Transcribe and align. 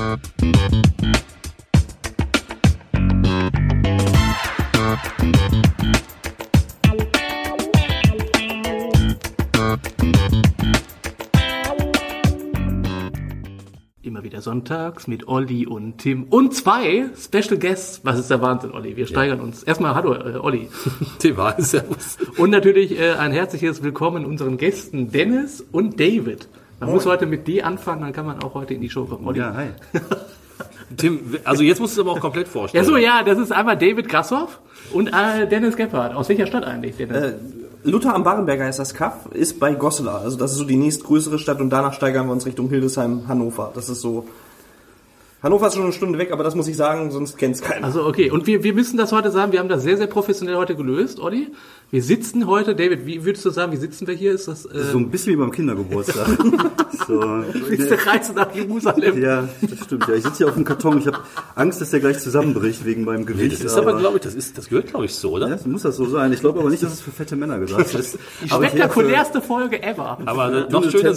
Immer 0.00 0.14
wieder 14.22 14.40
sonntags 14.40 15.06
mit 15.06 15.28
Olli 15.28 15.66
und 15.66 15.98
Tim 15.98 16.24
und 16.30 16.54
zwei 16.54 17.10
Special 17.14 17.58
Guests. 17.58 18.00
Was 18.02 18.18
ist 18.18 18.30
der 18.30 18.40
Wahnsinn, 18.40 18.70
Olli? 18.70 18.96
Wir 18.96 19.06
steigern 19.06 19.40
uns. 19.40 19.62
Erstmal 19.64 19.94
hallo, 19.94 20.14
äh, 20.14 20.38
Olli. 20.38 20.70
Tim 21.18 21.36
war 21.36 21.60
Servus. 21.60 22.16
Und 22.38 22.48
natürlich 22.48 22.98
äh, 22.98 23.12
ein 23.12 23.32
herzliches 23.32 23.82
Willkommen 23.82 24.24
unseren 24.24 24.56
Gästen 24.56 25.10
Dennis 25.10 25.60
und 25.60 26.00
David. 26.00 26.48
Man 26.80 26.90
muss 26.90 27.06
heute 27.06 27.26
mit 27.26 27.46
D 27.46 27.62
anfangen, 27.62 28.00
dann 28.02 28.12
kann 28.12 28.26
man 28.26 28.42
auch 28.42 28.54
heute 28.54 28.74
in 28.74 28.80
die 28.80 28.90
Show 28.90 29.04
kommen. 29.04 29.26
Olli. 29.26 29.38
Ja, 29.38 29.54
hi. 29.54 29.68
Tim, 30.96 31.36
also 31.44 31.62
jetzt 31.62 31.80
musst 31.80 31.96
du 31.96 32.00
es 32.00 32.06
aber 32.06 32.16
auch 32.16 32.20
komplett 32.20 32.48
vorstellen. 32.48 32.84
Ja, 32.84 32.90
so, 32.90 32.96
ja, 32.96 33.22
das 33.22 33.38
ist 33.38 33.52
einmal 33.52 33.76
David 33.76 34.08
Grassoff 34.08 34.58
und 34.92 35.08
äh, 35.08 35.46
Dennis 35.46 35.76
Gebhardt. 35.76 36.14
Aus 36.14 36.28
welcher 36.28 36.46
Stadt 36.46 36.64
eigentlich, 36.64 36.96
Dennis? 36.96 37.16
Äh, 37.16 37.34
Luther 37.84 38.14
am 38.14 38.24
Barenberger 38.24 38.64
heißt 38.64 38.78
das 38.78 38.94
Kaff, 38.94 39.26
ist 39.32 39.60
bei 39.60 39.72
Goslar. 39.74 40.22
Also 40.22 40.36
das 40.36 40.52
ist 40.52 40.58
so 40.58 40.64
die 40.64 40.76
nächstgrößere 40.76 41.38
Stadt 41.38 41.60
und 41.60 41.70
danach 41.70 41.94
steigern 41.94 42.26
wir 42.26 42.32
uns 42.32 42.44
Richtung 42.44 42.68
Hildesheim, 42.68 43.28
Hannover. 43.28 43.70
Das 43.74 43.88
ist 43.88 44.00
so. 44.00 44.26
Hannover 45.42 45.68
ist 45.68 45.74
schon 45.74 45.84
eine 45.84 45.92
Stunde 45.92 46.18
weg, 46.18 46.32
aber 46.32 46.44
das 46.44 46.54
muss 46.54 46.68
ich 46.68 46.76
sagen, 46.76 47.10
sonst 47.10 47.38
kennt's 47.38 47.62
keiner. 47.62 47.86
Also 47.86 48.04
okay, 48.04 48.30
und 48.30 48.46
wir, 48.46 48.62
wir 48.62 48.74
müssen 48.74 48.98
das 48.98 49.12
heute 49.12 49.30
sagen, 49.30 49.52
wir 49.52 49.60
haben 49.60 49.70
das 49.70 49.82
sehr, 49.82 49.96
sehr 49.96 50.06
professionell 50.06 50.56
heute 50.56 50.76
gelöst, 50.76 51.18
Olli. 51.18 51.48
Wir 51.92 52.04
sitzen 52.04 52.46
heute, 52.46 52.76
David, 52.76 53.04
wie 53.04 53.24
würdest 53.24 53.44
du 53.44 53.50
sagen, 53.50 53.72
wie 53.72 53.76
sitzen 53.76 54.06
wir 54.06 54.14
hier? 54.14 54.30
Ist 54.30 54.46
das, 54.46 54.64
äh, 54.64 54.84
So 54.92 54.98
ein 54.98 55.10
bisschen 55.10 55.32
wie 55.32 55.36
beim 55.36 55.50
Kindergeburtstag. 55.50 56.28
so, 57.08 57.20
ist 57.68 57.90
der 57.90 58.06
Reise 58.06 58.32
nach 58.32 58.54
Jerusalem? 58.54 59.20
ja, 59.20 59.48
das 59.60 59.86
stimmt. 59.86 60.06
Ja, 60.06 60.14
ich 60.14 60.22
sitze 60.22 60.36
hier 60.38 60.46
auf 60.46 60.54
dem 60.54 60.64
Karton. 60.64 60.98
Ich 60.98 61.08
habe 61.08 61.18
Angst, 61.56 61.80
dass 61.80 61.90
der 61.90 61.98
gleich 61.98 62.20
zusammenbricht 62.20 62.84
wegen 62.84 63.02
meinem 63.04 63.26
Gewicht. 63.26 63.54
Das 63.54 63.72
ist 63.72 63.76
aber, 63.76 63.98
glaube 63.98 64.18
ich, 64.18 64.22
das 64.22 64.36
ist, 64.36 64.56
das 64.56 64.68
gehört, 64.68 64.86
glaube 64.86 65.06
ich, 65.06 65.14
so, 65.16 65.32
oder? 65.32 65.48
ja, 65.48 65.54
das 65.54 65.66
muss 65.66 65.82
das 65.82 65.96
so 65.96 66.06
sein. 66.06 66.32
Ich 66.32 66.38
glaube 66.38 66.60
aber 66.60 66.70
nicht, 66.70 66.80
dass 66.80 66.92
es 66.92 67.00
für 67.00 67.10
fette 67.10 67.34
Männer 67.34 67.58
gesagt 67.58 67.92
ist. 67.92 68.16
Die 68.44 68.52
Aber 68.52 68.68
spektakulärste 68.68 69.42
Folge 69.42 69.82
ever. 69.82 70.16
Aber 70.26 70.68
äh, 70.68 70.70
noch 70.70 70.88
schöner. 70.88 71.12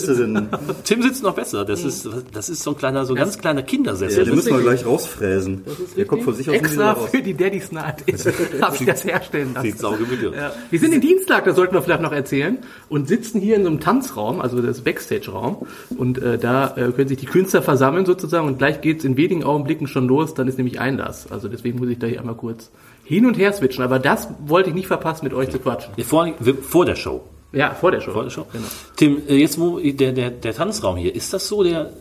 Tim 0.84 1.04
sitzt 1.04 1.22
noch 1.22 1.36
besser. 1.36 1.66
Das 1.66 1.84
ist, 1.84 2.10
das 2.34 2.50
ist 2.50 2.64
so 2.64 2.72
ein 2.72 2.78
kleiner, 2.78 3.06
so 3.06 3.14
ein 3.14 3.18
ganz 3.18 3.38
kleiner 3.38 3.60
Ja, 3.60 3.66
Kindersessel. 3.68 4.26
den 4.26 4.34
müssen 4.34 4.56
wir 4.56 4.64
gleich 4.64 4.88
rausfräsen. 4.88 5.66
Der 5.96 6.06
kommt 6.06 6.24
von 6.24 6.34
sich 6.34 6.50
aus 6.50 6.56
Extra 6.56 6.96
für 6.96 7.22
die 7.22 7.36
Daddy's 7.36 7.72
Night 7.72 8.04
habe 8.62 8.76
ich 8.80 8.86
das 8.88 9.04
herstellen 9.06 9.54
lassen. 9.54 9.68
Sieht 9.68 9.78
saugemütlich 9.78 10.30
aus. 10.30 10.36
Ja. 10.36 10.52
Wir 10.70 10.80
sind 10.80 10.94
in 10.94 11.02
Dienstag, 11.02 11.46
das 11.46 11.56
sollten 11.56 11.74
wir 11.74 11.82
vielleicht 11.82 12.02
noch 12.02 12.12
erzählen, 12.12 12.58
und 12.90 13.08
sitzen 13.08 13.42
hier 13.42 13.56
in 13.56 13.64
so 13.64 13.70
einem 13.70 13.80
Tanzraum, 13.80 14.42
also 14.42 14.62
das 14.62 14.82
Backstage-Raum. 14.82 15.66
Und 15.98 16.18
äh, 16.22 16.38
da 16.38 16.76
äh, 16.76 16.92
können 16.92 17.08
sich 17.08 17.18
die 17.18 17.26
Künstler 17.26 17.62
versammeln 17.62 18.06
sozusagen 18.06 18.48
und 18.48 18.58
gleich 18.58 18.82
geht's 18.82 19.04
in 19.04 19.18
wenigen 19.18 19.44
Augenblicken 19.44 19.88
schon 19.88 20.08
los, 20.08 20.34
dann 20.34 20.48
ist 20.48 20.58
nämlich 20.58 20.80
Einlass. 20.80 21.32
Also 21.32 21.48
deswegen 21.48 21.80
muss 21.80 21.90
ich 21.90 22.00
da 22.00 22.08
hier 22.08 22.20
einmal 22.20 22.36
kurz 22.36 22.72
hin 23.04 23.26
und 23.26 23.38
her 23.38 23.54
switchen. 23.54 23.84
Aber 23.84 24.00
das 24.00 24.30
wollte 24.46 24.70
ich 24.70 24.76
nicht 24.76 24.88
verpassen, 24.88 25.26
mit 25.26 25.34
euch 25.34 25.50
zu 25.50 25.60
quatschen. 25.60 25.94
Ja, 25.98 26.04
Vor, 26.04 26.34
vor 26.62 26.86
der 26.86 26.96
Show. 26.96 27.24
Ja, 27.52 27.74
vor 27.74 27.92
der 27.92 28.02
Show. 28.02 28.14
Vor 28.14 28.24
der 28.24 28.32
Show. 28.32 28.46
Genau. 28.52 28.66
Tim, 28.96 29.22
äh, 29.28 29.36
jetzt 29.36 29.60
wo 29.60 29.80
der, 29.80 30.12
der, 30.12 30.32
der 30.32 30.54
Tanzraum 30.54 30.98
hier, 30.98 31.14
ist 31.14 31.34
das 31.34 31.48
so 31.48 31.64
der, 31.64 31.92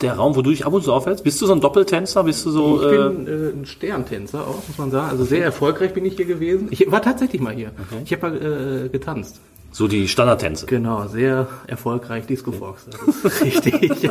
der 0.00 0.14
Raum, 0.14 0.36
wo 0.36 0.42
du 0.42 0.50
dich 0.50 0.66
ab 0.66 0.72
und 0.72 0.84
zu 0.84 0.92
aufhältst? 0.92 1.24
Bist 1.24 1.40
du 1.40 1.46
so 1.46 1.52
ein 1.52 1.60
Doppeltänzer? 1.60 2.24
Bist 2.24 2.44
du 2.44 2.50
so, 2.50 2.82
Ich 2.82 2.92
äh, 2.92 3.08
bin 3.08 3.26
äh, 3.26 3.48
ein 3.58 3.66
Sterntänzer 3.66 4.40
auch, 4.46 4.62
muss 4.68 4.78
man 4.78 4.90
sagen. 4.90 5.10
Also 5.10 5.24
sehr 5.24 5.44
erfolgreich 5.44 5.94
bin 5.94 6.04
ich 6.04 6.16
hier 6.16 6.26
gewesen. 6.26 6.68
Ich 6.70 6.90
war 6.90 7.00
tatsächlich 7.02 7.40
mal 7.40 7.54
hier. 7.54 7.70
Ich 8.04 8.12
habe 8.12 8.30
mal 8.30 8.84
äh, 8.84 8.88
getanzt. 8.90 9.40
so 9.72 9.88
die 9.88 10.06
Standardtänze? 10.08 10.66
Genau, 10.66 11.06
sehr 11.08 11.48
erfolgreich 11.66 12.26
Disco 12.26 12.52
Fox. 12.52 12.86
Richtig. 13.42 13.72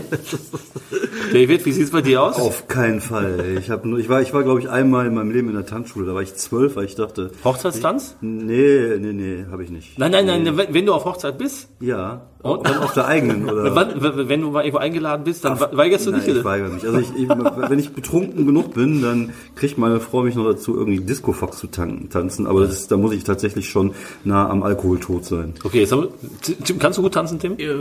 David, 1.34 1.66
wie 1.66 1.72
sieht's 1.72 1.92
bei 1.92 2.02
dir 2.02 2.22
aus? 2.24 2.36
Auf 2.40 2.68
keinen 2.68 3.02
Fall. 3.02 3.58
Ich, 3.60 3.70
hab 3.70 3.86
nur, 3.86 4.00
ich 4.00 4.10
war, 4.10 4.22
ich 4.22 4.34
war 4.34 4.44
glaube 4.44 4.60
ich, 4.60 4.70
einmal 4.70 5.06
in 5.08 5.14
meinem 5.14 5.32
Leben 5.32 5.50
in 5.50 5.56
der 5.56 5.66
Tanzschule. 5.66 6.06
Da 6.06 6.14
war 6.14 6.22
ich 6.22 6.36
zwölf, 6.36 6.76
weil 6.76 6.86
ich 6.86 6.96
dachte, 6.96 7.32
Hochzeitstanz? 7.44 8.16
nee, 8.22 8.98
nee, 9.00 9.14
nee, 9.14 9.46
habe 9.52 9.64
ich 9.64 9.70
nicht. 9.70 9.98
Nein, 9.98 10.12
nein, 10.12 10.26
nein, 10.26 10.58
wenn 10.70 10.86
du 10.86 10.94
auf 10.94 11.06
Hochzeit 11.06 11.38
bist, 11.38 11.70
Ja, 11.80 12.28
Und? 12.46 12.68
dann 12.68 12.78
auf 12.78 12.94
der 12.94 13.08
eigenen, 13.08 13.50
oder? 13.50 13.76
wann, 13.76 14.30
wenn 14.30 14.42
du 14.42 14.52
mal 14.52 14.62
irgendwo 14.62 14.78
eingeladen 14.78 15.24
bist, 15.24 15.44
dann 15.46 15.60
weigerst 15.60 16.06
du 16.06 16.12
Nein, 16.12 16.20
nicht, 16.20 16.30
ich 16.30 16.36
oder? 16.36 16.44
weigere 16.46 16.70
mich. 16.70 16.86
Also 16.86 17.00
ich, 17.00 17.10
ich, 17.16 17.28
wenn 17.30 17.80
ich 17.80 17.92
betrunken 17.94 18.46
genug 18.46 18.74
bin, 18.74 19.02
dann 19.02 19.34
kriegt 19.56 19.78
meine 19.78 20.00
Frau 20.00 20.22
mich 20.24 20.36
noch 20.36 20.46
dazu, 20.46 20.76
irgendwie 20.76 21.00
Disco 21.00 21.34
Fox 21.34 21.58
zu 21.58 21.68
tan 21.68 22.10
tanzen. 22.10 22.46
Aber 22.48 22.62
das 22.62 22.72
ist, 22.74 22.92
da 22.92 22.98
muss 22.98 23.14
ich 23.14 23.24
tatsächlich 23.24 23.70
schon 23.70 23.94
nah 24.24 24.48
am 24.50 24.64
Alkoholtod 24.64 25.26
sein. 25.26 25.54
Okay, 25.64 25.80
jetzt 25.82 25.92
haben 25.92 26.04
wir, 26.04 26.56
Tim, 26.64 26.78
kannst 26.80 26.98
du 27.00 27.02
gut 27.02 27.14
tanzen, 27.16 27.40
Tim? 27.40 27.58
Äh, 27.58 27.74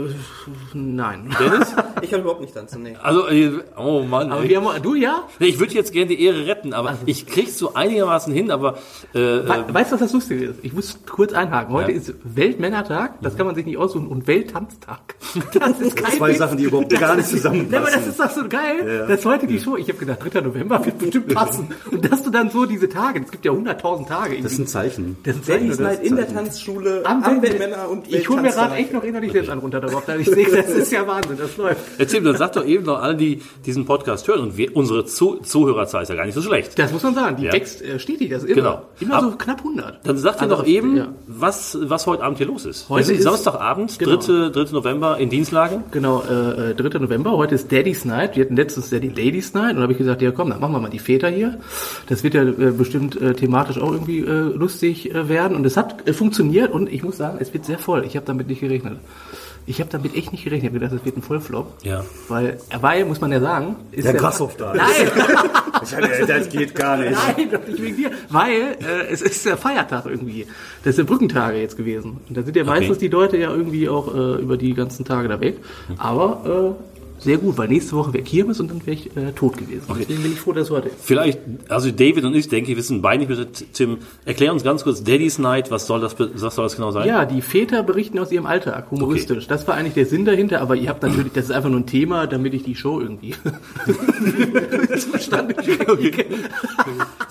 Nein. 0.73 1.35
Dennis? 1.39 1.73
Ich 2.01 2.11
kann 2.11 2.21
überhaupt 2.21 2.41
nicht 2.41 2.53
tanzen, 2.53 2.83
nee. 2.83 2.95
Also, 3.01 3.27
äh, 3.29 3.51
oh 3.77 4.03
Mann. 4.03 4.29
Aber 4.31 4.43
wir 4.43 4.61
haben, 4.61 4.81
du 4.83 4.95
ja? 4.95 5.23
Nee, 5.39 5.47
Ich 5.47 5.59
würde 5.59 5.73
jetzt 5.73 5.93
gerne 5.93 6.07
die 6.07 6.21
Ehre 6.21 6.45
retten, 6.45 6.73
aber 6.73 6.97
ich 7.05 7.25
krieg's 7.25 7.57
so 7.57 7.73
einigermaßen 7.73 8.33
hin, 8.33 8.51
aber 8.51 8.77
äh, 9.13 9.17
We 9.19 9.65
weißt 9.73 9.91
du, 9.91 9.93
was 9.95 10.01
das 10.01 10.13
Lustige 10.13 10.45
ist? 10.45 10.59
Ich 10.61 10.73
muss 10.73 10.99
kurz 11.09 11.31
einhaken. 11.33 11.73
Heute 11.73 11.91
Ja. 11.91 11.97
ist 11.97 12.13
Weltmännertag, 12.23 13.21
das 13.21 13.37
kann 13.37 13.45
man 13.45 13.55
sich 13.55 13.65
nicht 13.65 13.77
aussuchen, 13.77 14.07
und 14.07 14.27
Welttanztag. 14.55 15.15
Das 15.53 15.79
ist 15.81 15.95
kein 15.97 16.13
Zwei 16.17 16.29
Witz. 16.29 16.37
Sachen, 16.37 16.57
die 16.57 16.63
überhaupt 16.63 16.89
gar 16.89 16.99
nicht 16.99 17.01
Ja, 17.01 17.07
aber 17.09 17.17
das 17.17 17.29
zusammenpassen. 17.29 18.09
ist 18.09 18.19
doch 18.19 18.29
so 18.29 18.47
geil. 18.47 18.75
Ja. 18.99 19.05
Das 19.07 19.19
ist 19.19 19.25
heute 19.25 19.47
die 19.47 19.59
Show. 19.59 19.75
Ich 19.77 19.87
habe 19.89 19.97
gedacht, 19.99 20.19
3. 20.33 20.41
November 20.41 20.83
wird 20.85 20.97
bestimmt 20.97 21.33
passen. 21.33 21.67
Und 21.91 22.09
dass 22.11 22.23
du 22.23 22.29
dann 22.29 22.49
so 22.49 22.65
diese 22.65 22.87
Tage, 22.89 23.21
es 23.23 23.31
gibt 23.31 23.43
ja 23.45 23.51
100.000 23.51 24.07
Tage. 24.07 24.41
Das 24.41 24.53
ist 24.53 24.59
ein 24.59 24.67
Zeichen. 24.67 25.17
das 25.23 25.35
ist 25.35 25.49
ein 25.49 25.71
Zeichen? 25.71 25.83
Night 25.83 26.03
in 26.03 26.15
der 26.15 26.33
Tanzschule, 26.33 27.01
Am 27.05 27.23
Weltmänner 27.41 27.89
und 27.89 28.11
Ich 28.11 28.29
hole 28.29 28.41
mir 28.41 28.51
gerade 28.51 28.75
echt 28.75 28.93
noch 28.93 29.03
innerlich 29.03 29.31
selbst 29.31 29.49
einen 29.49 29.61
runter 29.61 29.81
darauf. 29.81 30.03
Ich 30.17 30.27
sehe, 30.29 30.47
das 30.49 30.69
ist 30.69 30.91
ja 30.91 31.05
Wahnsinn, 31.07 31.37
das 31.37 31.57
läuft. 31.57 31.99
äh, 31.99 32.05
Tim, 32.05 32.23
dann 32.23 32.37
sag 32.37 32.53
doch 32.53 32.65
eben 32.65 32.85
noch 32.85 33.01
alle, 33.01 33.15
die 33.15 33.41
diesen 33.65 33.85
Podcast 33.85 34.27
hören 34.27 34.39
und 34.41 34.57
wir, 34.57 34.75
unsere 34.75 35.05
Zu 35.05 35.35
Zuhörerzahl 35.41 36.03
ist 36.03 36.09
ja 36.09 36.15
gar 36.15 36.25
nicht 36.25 36.35
so 36.35 36.41
schlecht. 36.41 36.77
Das 36.79 36.91
muss 36.91 37.03
man 37.03 37.13
sagen. 37.15 37.37
Die 37.37 37.45
Ja. 37.45 37.53
wächst 37.53 37.81
äh, 37.81 37.99
stetig, 37.99 38.29
das 38.29 38.43
ist 38.43 38.49
immer. 38.51 38.55
Genau. 38.55 38.81
Immer 38.99 39.15
Ab- 39.15 39.23
so 39.23 39.37
knapp 39.37 39.59
100. 39.59 39.99
Dann 40.07 40.17
sag 40.17 40.35
dir 40.37 40.43
Also, 40.43 40.55
doch 40.57 40.65
eben, 40.65 40.95
ja. 40.97 41.07
was, 41.27 41.77
was 41.81 42.07
heute 42.07 42.23
Abend 42.23 42.37
hier 42.37 42.47
los 42.47 42.65
ist. 42.65 42.87
Heute 42.89 43.13
ist- 43.13 43.23
Samstagabend, 43.23 43.97
Genau. 43.99 44.15
3. 44.17 44.44
3. 44.49 44.71
November 44.71 45.17
in 45.17 45.29
Dienstlagen. 45.29 45.83
Genau, 45.91 46.21
äh, 46.21 46.71
äh, 46.71 46.75
3. 46.75 46.99
November, 46.99 47.31
heute 47.31 47.55
ist 47.55 47.71
Daddy's 47.71 48.05
Night. 48.05 48.35
Wir 48.35 48.45
hatten 48.45 48.55
letztens 48.55 48.91
ja 48.91 48.99
die 48.99 49.09
Ladies 49.09 49.53
Night 49.53 49.71
und 49.71 49.77
da 49.77 49.81
habe 49.83 49.93
ich 49.93 49.97
gesagt, 49.97 50.21
ja 50.21 50.31
komm, 50.31 50.49
dann 50.49 50.59
machen 50.59 50.73
wir 50.73 50.79
mal 50.79 50.89
die 50.89 50.99
Väter 50.99 51.29
hier. 51.29 51.59
Das 52.07 52.23
wird 52.23 52.33
ja 52.33 52.43
äh, 52.43 52.71
bestimmt 52.71 53.19
äh, 53.21 53.33
thematisch 53.33 53.77
auch 53.77 53.91
irgendwie 53.91 54.19
äh, 54.19 54.29
lustig 54.29 55.13
äh, 55.13 55.29
werden 55.29 55.55
und 55.55 55.65
es 55.65 55.77
hat 55.77 56.07
äh, 56.07 56.13
funktioniert 56.13 56.71
und 56.71 56.91
ich 56.91 57.03
muss 57.03 57.17
sagen, 57.17 57.37
es 57.39 57.53
wird 57.53 57.65
sehr 57.65 57.77
voll. 57.77 58.05
Ich 58.05 58.15
habe 58.15 58.25
damit 58.25 58.47
nicht 58.47 58.61
gerechnet. 58.61 58.99
Ich 59.67 59.79
habe 59.79 59.89
damit 59.89 60.15
echt 60.15 60.31
nicht 60.31 60.43
gerechnet. 60.43 60.71
Ich 60.71 60.75
habe 60.75 60.79
gedacht, 60.79 60.99
es 60.99 61.05
wird 61.05 61.17
ein 61.17 61.23
Vollflop. 61.23 61.73
Ja. 61.83 62.03
Weil, 62.27 62.59
weil, 62.79 63.05
muss 63.05 63.19
man 63.19 63.31
ja 63.31 63.39
sagen, 63.39 63.75
ist 63.91 64.05
Der 64.05 64.13
Grashoff 64.13 64.55
da. 64.57 64.73
Nein, 64.75 64.87
Ich 65.85 65.89
sage, 65.91 66.25
das 66.27 66.49
geht 66.49 66.75
gar 66.75 66.97
nicht. 66.97 67.11
nein, 67.11 67.49
doch 67.51 67.65
nicht 67.67 67.81
wegen 67.81 67.97
dir. 67.97 68.11
Weil 68.29 68.77
äh, 68.79 69.11
es 69.11 69.21
ist 69.21 69.45
der 69.45 69.57
Feiertag 69.57 70.05
irgendwie. 70.05 70.47
Das 70.83 70.95
sind 70.95 71.05
Brückentage 71.07 71.57
jetzt 71.57 71.77
gewesen. 71.77 72.21
Und 72.27 72.37
da 72.37 72.43
sind 72.43 72.55
ja 72.55 72.63
meistens 72.63 72.97
die 72.97 73.07
Leute 73.07 73.37
ja 73.37 73.51
irgendwie 73.51 73.87
auch 73.89 74.13
äh, 74.13 74.41
über 74.41 74.57
die 74.57 74.73
ganzen 74.73 75.05
Tage 75.05 75.27
da 75.27 75.39
weg. 75.39 75.57
Aber 75.97 76.75
äh, 76.77 76.94
sehr 77.19 77.37
gut, 77.37 77.57
weil 77.57 77.67
nächste 77.67 77.95
Woche 77.95 78.13
wäre 78.13 78.23
Kirmes 78.23 78.59
und 78.59 78.69
dann 78.69 78.85
wäre 78.85 78.97
ich 78.97 79.15
äh, 79.15 79.31
tot 79.31 79.57
gewesen. 79.57 79.83
Deswegen 79.87 80.21
bin 80.21 80.33
ich 80.33 80.39
froh, 80.39 80.53
dass 80.53 80.65
es 80.65 80.71
heute 80.71 80.89
ist. 80.89 80.97
Vielleicht, 81.01 81.39
also 81.69 81.89
David 81.91 82.23
und 82.23 82.35
ich, 82.35 82.47
denke 82.47 82.71
ich, 82.71 82.77
wissen 82.77 83.01
beide 83.01 83.25
nicht, 83.25 83.29
bitte, 83.29 83.47
Tim, 83.73 83.97
erklär 84.25 84.51
uns 84.51 84.63
ganz 84.63 84.83
kurz 84.83 85.03
Daddy's 85.03 85.39
Night, 85.39 85.71
was 85.71 85.87
soll 85.87 86.01
das, 86.01 86.15
was 86.19 86.55
soll 86.55 86.65
das 86.65 86.75
genau 86.75 86.91
sein? 86.91 87.07
Ja, 87.07 87.25
die 87.25 87.41
Väter 87.41 87.83
berichten 87.83 88.19
aus 88.19 88.31
ihrem 88.31 88.45
Alltag, 88.45 88.91
humoristisch. 88.91 89.47
Das 89.47 89.67
war 89.67 89.75
eigentlich 89.75 89.93
der 89.93 90.05
Sinn 90.05 90.25
dahinter, 90.25 90.61
aber 90.61 90.75
ihr 90.75 90.89
habt 90.89 91.03
natürlich, 91.03 91.33
das 91.33 91.45
ist 91.45 91.51
einfach 91.51 91.69
nur 91.69 91.79
ein 91.79 91.87
Thema, 91.87 92.27
damit 92.27 92.53
ich 92.53 92.63
die 92.63 92.75
Show 92.75 92.99
irgendwie 92.99 93.33
zustande 94.97 95.53
kriege. 95.53 96.25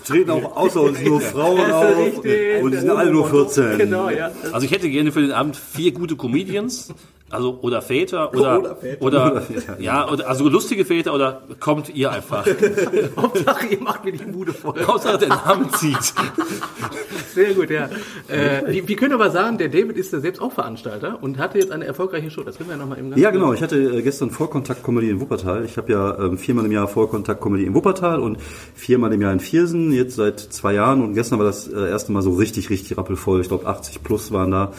Treten 0.06 0.30
auch 0.30 0.56
außer 0.56 0.80
uns 0.80 1.00
nur 1.02 1.20
Frauen 1.20 1.70
auf 1.70 1.98
richtig. 1.98 2.62
und 2.62 2.72
die 2.72 2.78
sind 2.78 2.90
alle 2.90 3.10
nur 3.10 3.28
14. 3.28 3.78
Genau, 3.78 4.10
ja. 4.10 4.30
Also 4.52 4.66
ich 4.66 4.72
hätte 4.72 4.88
gerne 4.90 5.12
für 5.12 5.22
den 5.22 5.32
Abend 5.32 5.56
vier 5.56 5.92
gute 5.92 6.16
Comedians, 6.16 6.92
also 7.34 7.58
oder 7.62 7.82
Väter 7.82 8.32
oder 8.32 8.60
Oder 8.60 8.76
Väter. 8.76 9.02
oder, 9.02 9.42
ja, 9.78 10.10
oder, 10.10 10.28
also 10.28 10.48
lustige 10.48 10.84
Väter 10.84 11.14
oder 11.14 11.42
kommt 11.60 11.94
ihr 11.94 12.10
einfach. 12.10 12.46
Hauptsache, 13.16 13.66
ihr 13.66 13.80
macht 13.80 14.04
mir 14.04 14.12
die 14.12 14.24
Bude 14.24 14.52
voll. 14.52 14.74
Hauptsache 14.86 15.18
der 15.18 15.28
Name 15.28 15.68
zieht. 15.72 16.14
Sehr 17.34 17.54
gut, 17.54 17.70
ja. 17.70 17.88
Äh, 18.28 18.62
wir, 18.72 18.88
wir 18.88 18.96
können 18.96 19.12
aber 19.12 19.30
sagen, 19.30 19.58
der 19.58 19.68
David 19.68 19.96
ist 19.96 20.12
ja 20.12 20.20
selbst 20.20 20.40
auch 20.40 20.52
Veranstalter 20.52 21.18
und 21.20 21.38
hatte 21.38 21.58
jetzt 21.58 21.72
eine 21.72 21.84
erfolgreiche 21.84 22.30
Show. 22.30 22.42
Das 22.42 22.56
können 22.58 22.70
wir 22.70 22.76
nochmal 22.76 22.98
im 22.98 23.16
Ja, 23.16 23.30
genau. 23.30 23.52
Ich 23.52 23.62
hatte 23.62 23.76
äh, 23.76 24.02
gestern 24.02 24.30
Vollkontakt-Comedy 24.30 25.10
in 25.10 25.20
Wuppertal. 25.20 25.64
Ich 25.64 25.76
habe 25.76 25.92
ja 25.92 26.18
ähm, 26.18 26.38
viermal 26.38 26.64
im 26.64 26.72
Jahr 26.72 26.86
Vollkontakt-Comedy 26.86 27.64
in 27.64 27.74
Wuppertal 27.74 28.20
und 28.20 28.38
viermal 28.74 29.12
im 29.12 29.20
Jahr 29.20 29.32
in 29.32 29.40
Viersen, 29.40 29.92
jetzt 29.92 30.16
seit 30.16 30.38
zwei 30.40 30.74
Jahren. 30.74 31.02
Und 31.02 31.14
gestern 31.14 31.38
war 31.38 31.46
das 31.46 31.66
äh, 31.68 31.88
erste 31.88 32.12
Mal 32.12 32.22
so 32.22 32.32
richtig, 32.34 32.70
richtig 32.70 32.96
rappelvoll. 32.96 33.40
Ich 33.40 33.48
glaube, 33.48 33.66
80 33.66 34.02
plus 34.02 34.32
waren 34.32 34.50
da. 34.52 34.72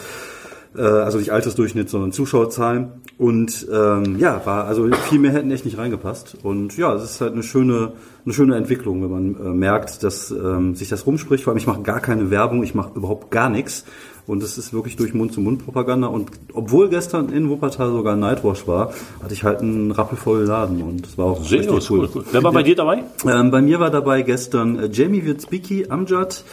Äh, 0.77 0.81
also 0.81 1.18
nicht 1.18 1.31
Altersdurchschnitt, 1.31 1.89
sondern 1.89 2.12
Zuschauerzahlen. 2.12 3.01
Und 3.18 3.68
ähm, 3.72 4.19
ja, 4.19 4.42
war 4.45 4.66
also 4.66 4.89
viel 5.10 5.19
mehr 5.19 5.31
hätten 5.31 5.50
echt 5.51 5.66
nicht 5.66 5.77
reingepasst. 5.77 6.38
Und 6.44 6.77
ja, 6.77 6.94
es 6.95 7.04
ist 7.04 7.22
halt 7.22 7.33
eine 7.33 7.44
schöne, 7.44 7.94
eine 8.25 8.33
schöne 8.33 8.56
Entwicklung, 8.56 9.01
wenn 9.04 9.12
man 9.12 9.36
äh, 9.36 9.54
merkt, 9.54 10.04
dass 10.04 10.31
ähm, 10.31 10.75
sich 10.75 10.89
das 10.89 11.06
rumspricht. 11.06 11.44
Vor 11.44 11.51
allem, 11.51 11.57
ich 11.57 11.68
mache 11.68 11.81
gar 11.81 12.00
keine 12.01 12.30
Werbung, 12.30 12.63
ich 12.63 12.75
mache 12.75 12.92
überhaupt 12.95 13.31
gar 13.31 13.50
nichts. 13.50 13.86
Und 14.27 14.42
es 14.42 14.57
ist 14.57 14.74
wirklich 14.74 14.95
durch 14.95 15.13
Mund-zu-Mund-Propaganda. 15.13 16.07
Und 16.07 16.31
obwohl 16.54 16.89
gestern 16.89 17.30
in 17.30 17.50
Wuppertal 17.50 17.92
sogar 17.92 18.16
Nightwash 18.16 18.68
war, 18.68 18.92
hatte 19.22 19.33
ich 19.33 19.44
halt 19.44 19.62
einen 19.62 19.92
rappelvollen 19.92 20.48
Laden. 20.48 20.81
Und 20.81 21.06
es 21.06 21.18
war 21.18 21.25
auch 21.25 21.44
Sehr 21.44 21.60
richtig 21.60 21.89
cool. 21.92 22.10
cool. 22.13 22.25
Wer 22.31 22.44
war 22.44 22.51
bei 22.51 22.63
dir 22.63 22.75
dabei? 22.75 23.04
ähm, 23.27 23.51
bei 23.51 23.62
mir 23.62 23.80
war 23.80 23.92
dabei 23.92 24.24
gestern 24.24 24.80
äh, 24.80 24.89
Jamie 24.92 25.25
Witzbicki 25.25 25.88
Amjad, 25.89 26.44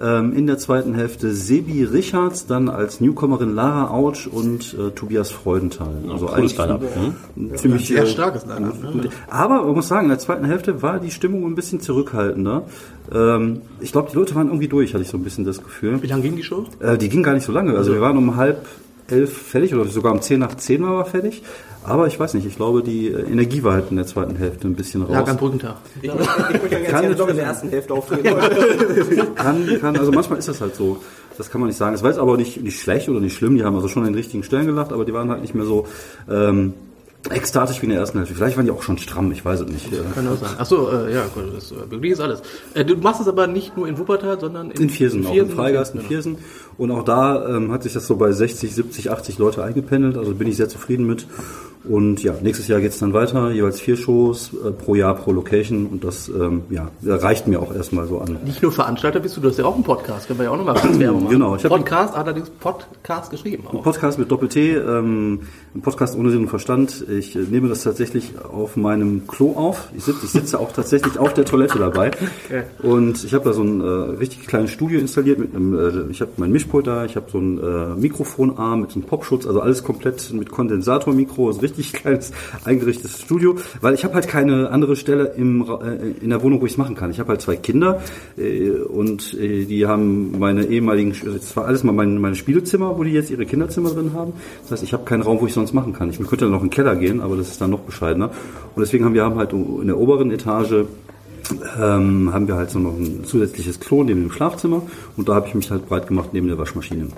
ähm, 0.00 0.32
in 0.32 0.46
der 0.46 0.58
zweiten 0.58 0.94
Hälfte 0.94 1.32
Sebi 1.32 1.84
Richards, 1.84 2.46
dann 2.46 2.68
als 2.68 3.00
Newcomerin 3.00 3.54
Lara 3.54 3.90
Autsch 3.90 4.26
und 4.26 4.74
äh, 4.74 4.90
Tobias 4.90 5.30
Freudenthal. 5.30 5.94
Also 6.10 6.26
Cooles 6.26 6.58
eigentlich. 6.58 6.94
Hm? 6.94 7.14
ein 7.36 7.56
ziemlich 7.56 7.86
Sehr 7.86 8.04
äh, 8.04 8.06
starkes 8.06 8.46
Line-Up, 8.46 8.82
ne? 8.82 9.10
Aber 9.28 9.64
man 9.64 9.74
muss 9.74 9.88
sagen, 9.88 10.04
in 10.04 10.10
der 10.10 10.18
zweiten 10.18 10.44
Hälfte 10.44 10.82
war 10.82 10.98
die 10.98 11.10
Stimmung 11.10 11.44
ein 11.46 11.54
bisschen 11.54 11.80
zurückhaltender. 11.80 12.64
Ähm, 13.12 13.62
ich 13.80 13.92
glaube, 13.92 14.10
die 14.10 14.16
Leute 14.16 14.34
waren 14.34 14.48
irgendwie 14.48 14.68
durch, 14.68 14.94
hatte 14.94 15.02
ich 15.02 15.10
so 15.10 15.16
ein 15.16 15.24
bisschen 15.24 15.44
das 15.44 15.62
Gefühl. 15.62 16.02
Wie 16.02 16.06
lange 16.06 16.22
ging 16.22 16.36
die 16.36 16.42
Show? 16.42 16.66
Äh, 16.80 16.98
die 16.98 17.08
ging 17.08 17.22
gar 17.22 17.34
nicht 17.34 17.44
so 17.44 17.52
lange. 17.52 17.76
Also 17.76 17.92
wir 17.92 18.00
waren 18.00 18.16
um 18.16 18.36
halb 18.36 18.66
elf 19.08 19.36
fertig 19.36 19.74
oder 19.74 19.84
sogar 19.86 20.12
um 20.12 20.20
zehn 20.20 20.40
nach 20.40 20.54
zehn 20.56 20.82
waren 20.82 20.96
wir 20.96 21.04
fertig. 21.04 21.42
Aber 21.84 22.06
ich 22.06 22.18
weiß 22.18 22.34
nicht, 22.34 22.46
ich 22.46 22.56
glaube, 22.56 22.82
die 22.82 23.08
äh, 23.08 23.22
Energie 23.22 23.64
war 23.64 23.74
halt 23.74 23.90
in 23.90 23.96
der 23.96 24.06
zweiten 24.06 24.36
Hälfte 24.36 24.68
ein 24.68 24.74
bisschen 24.74 25.02
raus. 25.02 25.12
Lag 25.12 25.28
am 25.28 25.36
Brückentag. 25.36 25.76
Ich, 26.00 26.08
ich, 26.08 26.14
ich 26.14 26.62
möchte 26.62 26.68
ganz 26.68 27.00
gerne 27.00 27.16
doch 27.16 27.28
in 27.28 27.36
der 27.36 27.46
ersten 27.46 27.68
Hälfte 27.70 27.94
auftreten. 27.94 28.24
kann, 29.34 29.80
kann, 29.80 29.96
also 29.96 30.12
manchmal 30.12 30.38
ist 30.38 30.48
das 30.48 30.60
halt 30.60 30.76
so. 30.76 30.98
Das 31.36 31.50
kann 31.50 31.60
man 31.60 31.68
nicht 31.68 31.76
sagen. 31.76 31.94
Es 31.94 32.02
war 32.02 32.10
jetzt 32.10 32.20
aber 32.20 32.36
nicht, 32.36 32.62
nicht 32.62 32.80
schlecht 32.80 33.08
oder 33.08 33.18
nicht 33.18 33.36
schlimm. 33.36 33.56
Die 33.56 33.64
haben 33.64 33.74
also 33.74 33.88
schon 33.88 34.02
an 34.02 34.10
den 34.10 34.14
richtigen 34.14 34.44
Stellen 34.44 34.66
gelacht, 34.66 34.92
aber 34.92 35.04
die 35.04 35.12
waren 35.12 35.30
halt 35.30 35.42
nicht 35.42 35.54
mehr 35.54 35.64
so 35.64 35.86
ähm, 36.30 36.74
ekstatisch 37.30 37.80
wie 37.80 37.86
in 37.86 37.90
der 37.90 38.00
ersten 38.00 38.18
Hälfte. 38.18 38.34
Vielleicht 38.34 38.56
waren 38.56 38.64
die 38.64 38.72
auch 38.72 38.82
schon 38.82 38.98
stramm, 38.98 39.30
ich 39.32 39.44
weiß 39.44 39.60
es 39.60 39.68
nicht. 39.68 39.88
Kann 40.14 40.26
auch 40.28 40.36
sein. 40.36 40.50
Achso, 40.58 40.90
äh, 40.90 41.14
ja, 41.14 41.26
gut, 41.26 41.44
das 41.54 41.70
äh, 41.70 41.90
wirklich 41.90 42.12
ist 42.12 42.20
alles. 42.20 42.42
Äh, 42.74 42.84
du 42.84 42.96
machst 42.96 43.20
es 43.20 43.28
aber 43.28 43.46
nicht 43.46 43.76
nur 43.76 43.86
in 43.86 43.98
Wuppertal, 43.98 44.40
sondern 44.40 44.70
in, 44.70 44.82
In 44.82 44.90
Viersen, 44.90 45.26
auch 45.26 45.34
im 45.34 45.44
und 45.44 45.52
Freigeist 45.52 45.94
in 45.94 46.00
genau. 46.00 46.08
Viersen. 46.08 46.38
Und 46.78 46.90
auch 46.90 47.04
da 47.04 47.56
ähm, 47.56 47.70
hat 47.70 47.82
sich 47.84 47.92
das 47.92 48.06
so 48.06 48.16
bei 48.16 48.32
60, 48.32 48.74
70, 48.74 49.10
80 49.10 49.38
Leute 49.38 49.62
eingependelt. 49.62 50.16
Also 50.16 50.34
bin 50.34 50.48
ich 50.48 50.56
sehr 50.56 50.68
zufrieden 50.68 51.06
mit. 51.06 51.26
Und 51.84 52.22
ja, 52.22 52.34
nächstes 52.40 52.68
Jahr 52.68 52.80
geht's 52.80 52.98
dann 52.98 53.12
weiter, 53.12 53.50
jeweils 53.50 53.80
vier 53.80 53.96
Shows 53.96 54.50
äh, 54.54 54.70
pro 54.70 54.94
Jahr, 54.94 55.14
pro 55.16 55.32
Location. 55.32 55.86
Und 55.86 56.04
das 56.04 56.28
ähm, 56.28 56.62
ja, 56.70 56.90
reicht 57.04 57.48
mir 57.48 57.60
auch 57.60 57.74
erstmal 57.74 58.06
so 58.06 58.18
an. 58.20 58.38
Nicht 58.44 58.62
nur 58.62 58.70
Veranstalter 58.72 59.18
bist 59.20 59.36
du, 59.36 59.40
du 59.40 59.48
hast 59.48 59.58
ja 59.58 59.64
auch 59.64 59.74
einen 59.74 59.82
Podcast, 59.84 60.26
können 60.28 60.38
wir 60.38 60.44
ja 60.44 60.50
auch 60.52 60.56
nochmal 60.56 60.74
kurz 60.80 60.98
Werbung 60.98 61.24
machen. 61.24 61.32
Genau, 61.32 61.56
ich 61.56 61.64
hab- 61.64 61.70
Podcast, 61.72 62.14
allerdings 62.14 62.50
Podcast 62.50 63.30
geschrieben 63.30 63.64
auch. 63.66 63.82
Podcast 63.82 64.18
mit 64.18 64.30
Doppel-T, 64.30 64.74
ähm, 64.76 65.40
ein 65.74 65.80
Podcast 65.82 66.16
ohne 66.16 66.30
Sinn 66.30 66.42
und 66.42 66.48
Verstand. 66.48 67.04
Ich 67.08 67.34
äh, 67.34 67.40
nehme 67.40 67.68
das 67.68 67.82
tatsächlich 67.82 68.32
auf 68.52 68.76
meinem 68.76 69.26
Klo 69.26 69.52
auf. 69.56 69.88
Ich 69.96 70.04
sitze, 70.04 70.20
ich 70.24 70.30
sitze 70.30 70.60
auch 70.60 70.72
tatsächlich 70.72 71.18
auf 71.18 71.34
der 71.34 71.44
Toilette 71.44 71.78
dabei. 71.78 72.10
Okay. 72.44 72.64
Und 72.82 73.24
ich 73.24 73.34
habe 73.34 73.44
da 73.44 73.52
so 73.52 73.62
ein 73.62 73.80
äh, 73.80 73.84
richtig 73.84 74.46
kleines 74.46 74.70
Studio 74.70 74.98
installiert. 74.98 75.38
Mit 75.38 75.54
einem, 75.54 75.74
äh, 76.08 76.10
ich 76.10 76.20
habe 76.20 76.32
mein 76.36 76.50
Mischpult 76.50 76.86
da, 76.86 77.04
ich 77.04 77.16
habe 77.16 77.26
so 77.30 77.38
ein 77.38 77.58
äh, 77.58 77.94
Mikrofonarm 78.00 78.82
mit 78.82 78.90
so 78.90 78.98
einem 79.00 79.08
Popschutz, 79.08 79.46
also 79.46 79.60
alles 79.60 79.82
komplett 79.84 80.32
mit 80.32 80.50
Kondensatormikro, 80.50 81.46
also 81.48 81.60
richtig 81.60 81.71
kleines 81.92 82.32
eingerichtetes 82.64 83.20
Studio, 83.20 83.56
weil 83.80 83.94
ich 83.94 84.04
habe 84.04 84.14
halt 84.14 84.28
keine 84.28 84.70
andere 84.70 84.96
Stelle 84.96 85.32
im, 85.36 85.62
äh, 85.62 86.22
in 86.22 86.30
der 86.30 86.42
Wohnung, 86.42 86.60
wo 86.60 86.66
ich 86.66 86.72
es 86.72 86.78
machen 86.78 86.94
kann. 86.94 87.10
Ich 87.10 87.20
habe 87.20 87.30
halt 87.30 87.40
zwei 87.40 87.56
Kinder 87.56 88.02
äh, 88.36 88.70
und 88.70 89.34
äh, 89.34 89.64
die 89.64 89.86
haben 89.86 90.38
meine 90.38 90.64
ehemaligen, 90.66 91.10
es 91.10 91.56
war 91.56 91.66
alles 91.66 91.84
mal 91.84 91.92
mein, 91.92 92.18
meine 92.18 92.36
Spielezimmer, 92.36 92.96
wo 92.98 93.04
die 93.04 93.12
jetzt 93.12 93.30
ihre 93.30 93.46
Kinderzimmer 93.46 93.90
drin 93.90 94.12
haben. 94.14 94.32
Das 94.62 94.72
heißt, 94.72 94.82
ich 94.82 94.92
habe 94.92 95.04
keinen 95.04 95.22
Raum, 95.22 95.40
wo 95.40 95.46
ich 95.46 95.52
sonst 95.52 95.72
machen 95.72 95.92
kann. 95.92 96.10
Ich 96.10 96.18
könnte 96.18 96.44
dann 96.44 96.50
noch 96.50 96.62
in 96.62 96.68
den 96.68 96.74
Keller 96.74 96.96
gehen, 96.96 97.20
aber 97.20 97.36
das 97.36 97.48
ist 97.48 97.60
dann 97.60 97.70
noch 97.70 97.80
bescheidener. 97.80 98.30
Und 98.74 98.80
deswegen 98.80 99.04
haben 99.04 99.14
wir 99.14 99.24
haben 99.24 99.36
halt 99.36 99.52
in 99.52 99.86
der 99.86 99.98
oberen 99.98 100.30
Etage 100.30 100.84
ähm, 101.78 102.32
haben 102.32 102.48
wir 102.48 102.56
halt 102.56 102.70
so 102.70 102.78
noch 102.78 102.96
ein 102.96 103.24
zusätzliches 103.24 103.80
Klo 103.80 104.04
neben 104.04 104.22
dem 104.22 104.32
Schlafzimmer 104.32 104.82
und 105.16 105.28
da 105.28 105.34
habe 105.34 105.48
ich 105.48 105.54
mich 105.54 105.70
halt 105.70 105.88
breit 105.88 106.06
gemacht 106.06 106.30
neben 106.32 106.48
der 106.48 106.58
Waschmaschine. 106.58 107.08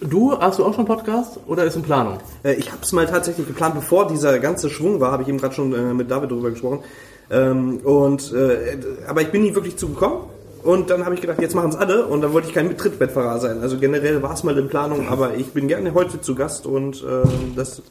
Du, 0.00 0.36
hast 0.38 0.58
du 0.58 0.64
auch 0.64 0.74
schon 0.74 0.86
einen 0.86 0.96
Podcast 0.96 1.38
oder 1.46 1.64
ist 1.64 1.76
in 1.76 1.82
Planung? 1.82 2.18
Äh, 2.42 2.54
Ich 2.54 2.70
habe 2.70 2.82
es 2.82 2.92
mal 2.92 3.06
tatsächlich 3.06 3.46
geplant, 3.46 3.74
bevor 3.74 4.06
dieser 4.08 4.38
ganze 4.38 4.68
Schwung 4.68 5.00
war, 5.00 5.12
habe 5.12 5.22
ich 5.22 5.28
eben 5.28 5.38
gerade 5.38 5.54
schon 5.54 5.72
äh, 5.72 5.94
mit 5.94 6.10
David 6.10 6.30
darüber 6.30 6.50
gesprochen. 6.50 6.80
Ähm, 7.30 7.78
und 7.78 8.32
äh, 8.32 8.76
aber 9.08 9.22
ich 9.22 9.28
bin 9.28 9.42
nie 9.42 9.54
wirklich 9.54 9.76
zugekommen. 9.76 10.18
Und 10.62 10.88
dann 10.88 11.04
habe 11.04 11.14
ich 11.14 11.20
gedacht, 11.20 11.40
jetzt 11.42 11.54
machen 11.54 11.70
es 11.70 11.76
alle 11.76 12.06
und 12.06 12.22
dann 12.22 12.32
wollte 12.32 12.48
ich 12.48 12.54
kein 12.54 12.74
Trittbettfahrer 12.76 13.38
sein. 13.38 13.60
Also 13.60 13.76
generell 13.78 14.22
war 14.22 14.32
es 14.32 14.44
mal 14.44 14.56
in 14.56 14.68
Planung, 14.68 15.08
aber 15.08 15.34
ich 15.36 15.48
bin 15.48 15.68
gerne 15.68 15.92
heute 15.92 16.20
zu 16.22 16.34
Gast 16.34 16.64
und 16.66 17.02
äh, 17.02 17.28
das 17.54 17.82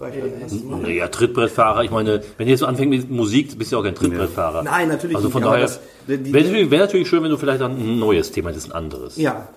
reicht 0.00 0.16
dann 0.22 0.40
erstmal. 0.40 0.80
Naja, 0.80 1.08
Trittbrettfahrer, 1.08 1.84
ich 1.84 1.90
meine, 1.90 2.22
wenn 2.38 2.46
du 2.46 2.50
jetzt 2.52 2.60
so 2.60 2.66
anfängst 2.66 2.90
mit 2.90 3.10
Musik, 3.10 3.58
bist 3.58 3.70
du 3.70 3.76
ja 3.76 3.80
auch 3.80 3.84
kein 3.84 3.94
Trittbrettfahrer. 3.94 4.62
Nein, 4.62 4.88
natürlich 4.88 5.14
Also 5.16 5.28
von 5.28 5.42
nicht, 5.42 5.52
daher, 5.52 5.68
wäre 6.06 6.44
natürlich, 6.44 6.70
wär 6.70 6.78
natürlich 6.80 7.06
schön, 7.08 7.22
wenn 7.22 7.30
du 7.30 7.36
vielleicht 7.36 7.60
ein 7.60 7.98
neues 7.98 8.30
Thema 8.30 8.48
hättest, 8.48 8.68
ein 8.68 8.72
anderes. 8.72 9.16
Ja, 9.18 9.48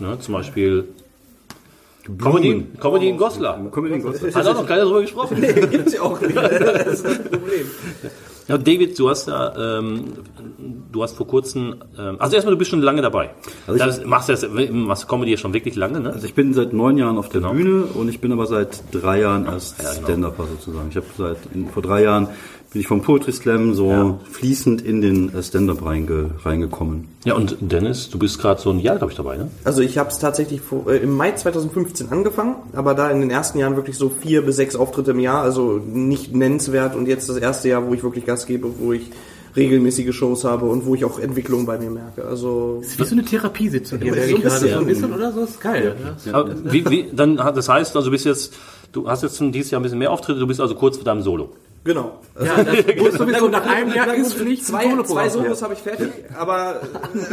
Ne, 0.00 0.18
zum 0.20 0.32
Beispiel 0.34 0.88
Comedy, 2.18 2.66
Comedy 2.80 3.08
in 3.08 3.16
Goslar. 3.16 3.58
Wir 3.62 3.84
in 3.94 4.02
den 4.02 4.34
Hat 4.34 4.46
auch 4.46 4.54
noch 4.54 4.66
keiner 4.66 4.84
drüber 4.84 5.00
gesprochen. 5.00 5.40
gibt's 5.70 5.94
ja 5.94 6.02
auch 6.02 6.20
nicht. 6.20 6.36
Das 6.36 6.86
ist 6.86 7.04
das 7.04 7.18
Problem. 7.30 7.66
Ja, 8.46 8.58
David, 8.58 8.98
du 8.98 9.08
hast 9.08 9.26
ja, 9.26 9.78
ähm, 9.78 10.04
du 10.92 11.02
hast 11.02 11.16
vor 11.16 11.26
kurzem, 11.26 11.76
ähm, 11.98 12.16
also 12.18 12.34
erstmal, 12.34 12.52
du 12.54 12.58
bist 12.58 12.70
schon 12.70 12.82
lange 12.82 13.00
dabei. 13.00 13.30
Also 13.66 13.80
ich- 13.80 13.86
das, 13.96 14.04
machst 14.04 14.28
das, 14.28 14.46
machst 14.70 15.08
Comedy 15.08 15.30
ja 15.30 15.38
schon 15.38 15.54
wirklich 15.54 15.76
lange, 15.76 15.98
ne? 16.00 16.12
Also 16.12 16.26
ich 16.26 16.34
bin 16.34 16.52
seit 16.52 16.74
neun 16.74 16.98
Jahren 16.98 17.16
auf 17.16 17.30
der 17.30 17.40
Genau. 17.40 17.54
Bühne 17.54 17.84
und 17.84 18.10
ich 18.10 18.20
bin 18.20 18.32
aber 18.32 18.44
seit 18.46 18.82
drei 18.92 19.20
Jahren 19.20 19.46
als 19.46 19.74
Ja, 19.82 19.92
genau. 19.94 20.04
Stand-Upper 20.04 20.44
sozusagen. 20.46 20.88
Ich 20.90 20.96
habe 20.96 21.06
seit 21.16 21.38
in, 21.54 21.68
vor 21.70 21.82
drei 21.82 22.02
Jahren 22.02 22.28
bin 22.74 22.80
ich 22.80 22.88
vom 22.88 23.00
Poetry 23.02 23.32
Slam 23.32 23.72
so 23.74 23.88
Ja. 23.88 24.18
fließend 24.30 24.82
in 24.82 25.00
den 25.00 25.32
äh, 25.34 25.42
Stand-Up 25.42 25.84
reinge, 25.86 26.32
reingekommen. 26.44 27.06
Ja, 27.24 27.34
und 27.34 27.56
Dennis, 27.60 28.10
du 28.10 28.18
bist 28.18 28.38
gerade 28.40 28.60
so 28.60 28.68
ein 28.70 28.80
Jahr, 28.80 28.96
glaube 28.98 29.12
ich, 29.12 29.16
dabei, 29.16 29.36
ne? 29.36 29.48
Also 29.62 29.80
ich 29.80 29.96
habe 29.96 30.10
es 30.10 30.18
tatsächlich 30.18 30.60
vor, 30.60 30.86
äh, 30.90 30.96
im 30.98 31.14
Mai 31.16 31.30
2015 31.32 32.10
angefangen, 32.10 32.56
aber 32.72 32.94
da 32.94 33.08
in 33.10 33.20
den 33.20 33.30
ersten 33.30 33.58
Jahren 33.58 33.76
wirklich 33.76 33.96
so 33.96 34.08
vier 34.10 34.42
bis 34.42 34.56
sechs 34.56 34.74
Auftritte 34.76 35.12
im 35.12 35.20
Jahr, 35.20 35.40
also 35.42 35.80
nicht 35.86 36.34
nennenswert. 36.34 36.96
Und 36.96 37.06
jetzt 37.06 37.28
das 37.28 37.36
erste 37.36 37.68
Jahr, 37.68 37.86
wo 37.88 37.94
ich 37.94 38.02
wirklich 38.02 38.26
Gas 38.26 38.44
gebe, 38.44 38.68
wo 38.80 38.92
ich 38.92 39.08
regelmäßige 39.56 40.12
Shows 40.12 40.42
habe 40.42 40.66
und 40.66 40.84
wo 40.84 40.96
ich 40.96 41.04
auch 41.04 41.20
Entwicklung 41.20 41.64
bei 41.66 41.78
mir 41.78 41.90
merke. 41.90 42.24
Also 42.24 42.78
Das 42.82 42.90
ist 42.90 42.98
wie 42.98 43.04
so 43.04 43.12
eine 43.14 43.24
Therapiesitzung 43.24 44.00
hier, 44.00 44.08
Ja, 44.08 44.14
merke 44.14 44.30
so 44.30 44.36
ich 44.36 44.44
ein 44.44 44.48
gerade. 44.48 44.60
bisschen. 44.60 44.74
So 44.74 44.80
ein 44.80 44.86
bisschen 44.86 45.14
oder 45.14 45.32
so, 45.32 45.44
ist 45.44 45.60
geil. 45.60 45.94
Ja. 46.26 46.34
Aber 46.34 46.72
wie, 46.72 46.90
wie, 46.90 47.06
dann, 47.12 47.36
das 47.36 47.68
heißt, 47.68 47.94
also 47.94 48.10
bist 48.10 48.24
jetzt, 48.24 48.52
du 48.90 49.08
hast 49.08 49.22
jetzt 49.22 49.38
dieses 49.40 49.70
Jahr 49.70 49.78
ein 49.80 49.84
bisschen 49.84 50.00
mehr 50.00 50.10
Auftritte, 50.10 50.40
du 50.40 50.46
bist 50.48 50.60
also 50.60 50.74
kurz 50.74 50.96
vor 50.96 51.04
deinem 51.04 51.22
Solo. 51.22 51.50
Genau. 51.84 52.18
Ja, 52.42 52.64
das 52.64 52.76
muss 52.98 53.14
sowieso 53.14 53.48
nach 53.48 53.64
einem 53.66 53.94
Jahr 53.94 54.12
ist 54.14 54.34
Pflicht, 54.34 54.66
zwei, 54.66 54.86
zwei. 55.04 55.28
Solos 55.28 55.62
habe 55.62 55.74
ich 55.74 55.80
fertig, 55.80 56.08
aber, 56.36 56.80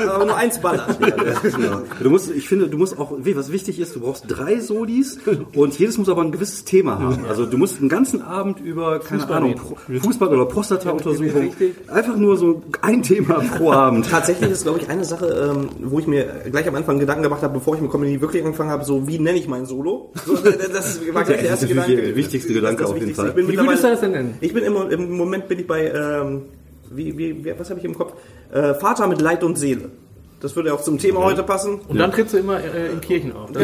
aber 0.07 0.25
nur 0.25 0.35
eins 0.35 0.59
ballert. 0.59 0.97
Genau. 1.41 1.81
Du 2.01 2.09
musst, 2.09 2.29
ich 2.31 2.47
finde, 2.47 2.67
du 2.67 2.77
musst 2.77 2.97
auch, 2.99 3.11
wie, 3.23 3.35
was 3.35 3.51
wichtig 3.51 3.79
ist, 3.79 3.95
du 3.95 3.99
brauchst 4.01 4.25
drei 4.27 4.59
Solis 4.59 5.17
und 5.55 5.77
jedes 5.79 5.97
muss 5.97 6.07
aber 6.09 6.21
ein 6.21 6.31
gewisses 6.31 6.63
Thema 6.65 6.99
haben. 6.99 7.25
Also 7.27 7.45
du 7.45 7.57
musst 7.57 7.79
einen 7.79 7.89
ganzen 7.89 8.21
Abend 8.21 8.59
über, 8.59 8.99
keine 8.99 9.21
Fußball 9.21 9.37
Ahnung, 9.37 9.49
reden. 9.51 9.61
Pro- 9.99 10.07
Fußball 10.07 10.27
oder 10.29 10.45
Prostata-Untersuchung, 10.45 11.53
einfach 11.87 12.15
nur 12.15 12.37
so 12.37 12.61
ein 12.81 13.01
Thema 13.03 13.35
pro 13.57 13.71
Abend. 13.71 14.09
Tatsächlich 14.09 14.51
ist, 14.51 14.63
glaube 14.63 14.79
ich, 14.79 14.89
eine 14.89 15.03
Sache, 15.05 15.25
ähm, 15.55 15.69
wo 15.83 15.99
ich 15.99 16.07
mir 16.07 16.25
gleich 16.51 16.67
am 16.67 16.75
Anfang 16.75 16.99
Gedanken 16.99 17.23
gemacht 17.23 17.41
habe, 17.41 17.53
bevor 17.55 17.75
ich 17.75 17.81
mit 17.81 17.91
Comedy 17.91 18.21
wirklich 18.21 18.43
angefangen 18.43 18.69
habe, 18.69 18.83
so 18.85 19.07
wie 19.07 19.19
nenne 19.19 19.37
ich 19.37 19.47
mein 19.47 19.65
Solo? 19.65 20.11
So, 20.25 20.35
das 20.37 20.99
war 21.13 21.23
gleich 21.23 21.39
der 21.39 21.49
erste 21.49 21.65
Das 21.67 21.73
Gedanke. 21.85 21.95
der 22.01 22.15
wichtigste 22.15 22.53
Gedanke 22.53 22.81
Das 22.83 22.89
ist 22.91 22.95
auf 22.95 23.01
jeden. 23.01 23.15
Fall. 23.15 23.33
Wie 23.35 23.57
würdest 23.57 23.83
du 23.83 23.87
das 23.89 23.99
denn 24.01 24.11
nennen? 24.11 24.35
Ich 24.41 24.53
bin 24.53 24.63
im, 24.63 24.75
im 24.89 25.17
Moment 25.17 25.47
bin 25.47 25.59
ich 25.59 25.67
bei, 25.67 25.85
ähm, 25.85 26.43
wie, 26.89 27.17
wie, 27.17 27.45
wie, 27.45 27.53
was 27.57 27.69
habe 27.69 27.79
ich 27.79 27.85
im 27.85 27.95
Kopf? 27.95 28.13
Äh, 28.51 28.73
Vater 28.73 29.07
mit 29.07 29.21
Leid 29.21 29.43
und 29.43 29.57
Seele. 29.57 29.89
Das 30.41 30.55
würde 30.55 30.73
auch 30.73 30.81
zum 30.81 30.97
Thema 30.97 31.23
heute 31.23 31.43
passen. 31.43 31.79
Und 31.87 31.99
dann 31.99 32.11
trittst 32.11 32.33
du 32.33 32.39
immer 32.39 32.59
äh, 32.59 32.91
in 32.91 32.99
Kirchen 32.99 33.31
auf. 33.33 33.49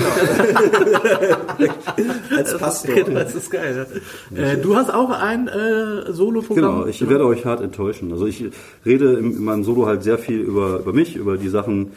Das, 2.29 2.53
Als 2.53 2.57
Pastor. 2.59 2.95
das 3.03 3.33
ist 3.33 3.49
geil. 3.49 3.87
Ja. 4.29 4.43
Äh, 4.43 4.57
du 4.57 4.75
hast 4.75 4.93
auch 4.93 5.09
ein 5.09 5.47
äh, 5.47 6.11
Solo-Programm. 6.13 6.75
Genau, 6.75 6.85
ich 6.85 7.09
werde 7.09 7.25
euch 7.25 7.45
hart 7.45 7.61
enttäuschen. 7.61 8.11
Also 8.11 8.27
ich 8.27 8.45
rede 8.85 9.13
in, 9.13 9.37
in 9.37 9.43
meinem 9.43 9.63
Solo 9.63 9.87
halt 9.87 10.03
sehr 10.03 10.19
viel 10.19 10.39
über, 10.39 10.79
über 10.79 10.93
mich, 10.93 11.15
über 11.15 11.37
die 11.37 11.49
Sachen, 11.49 11.93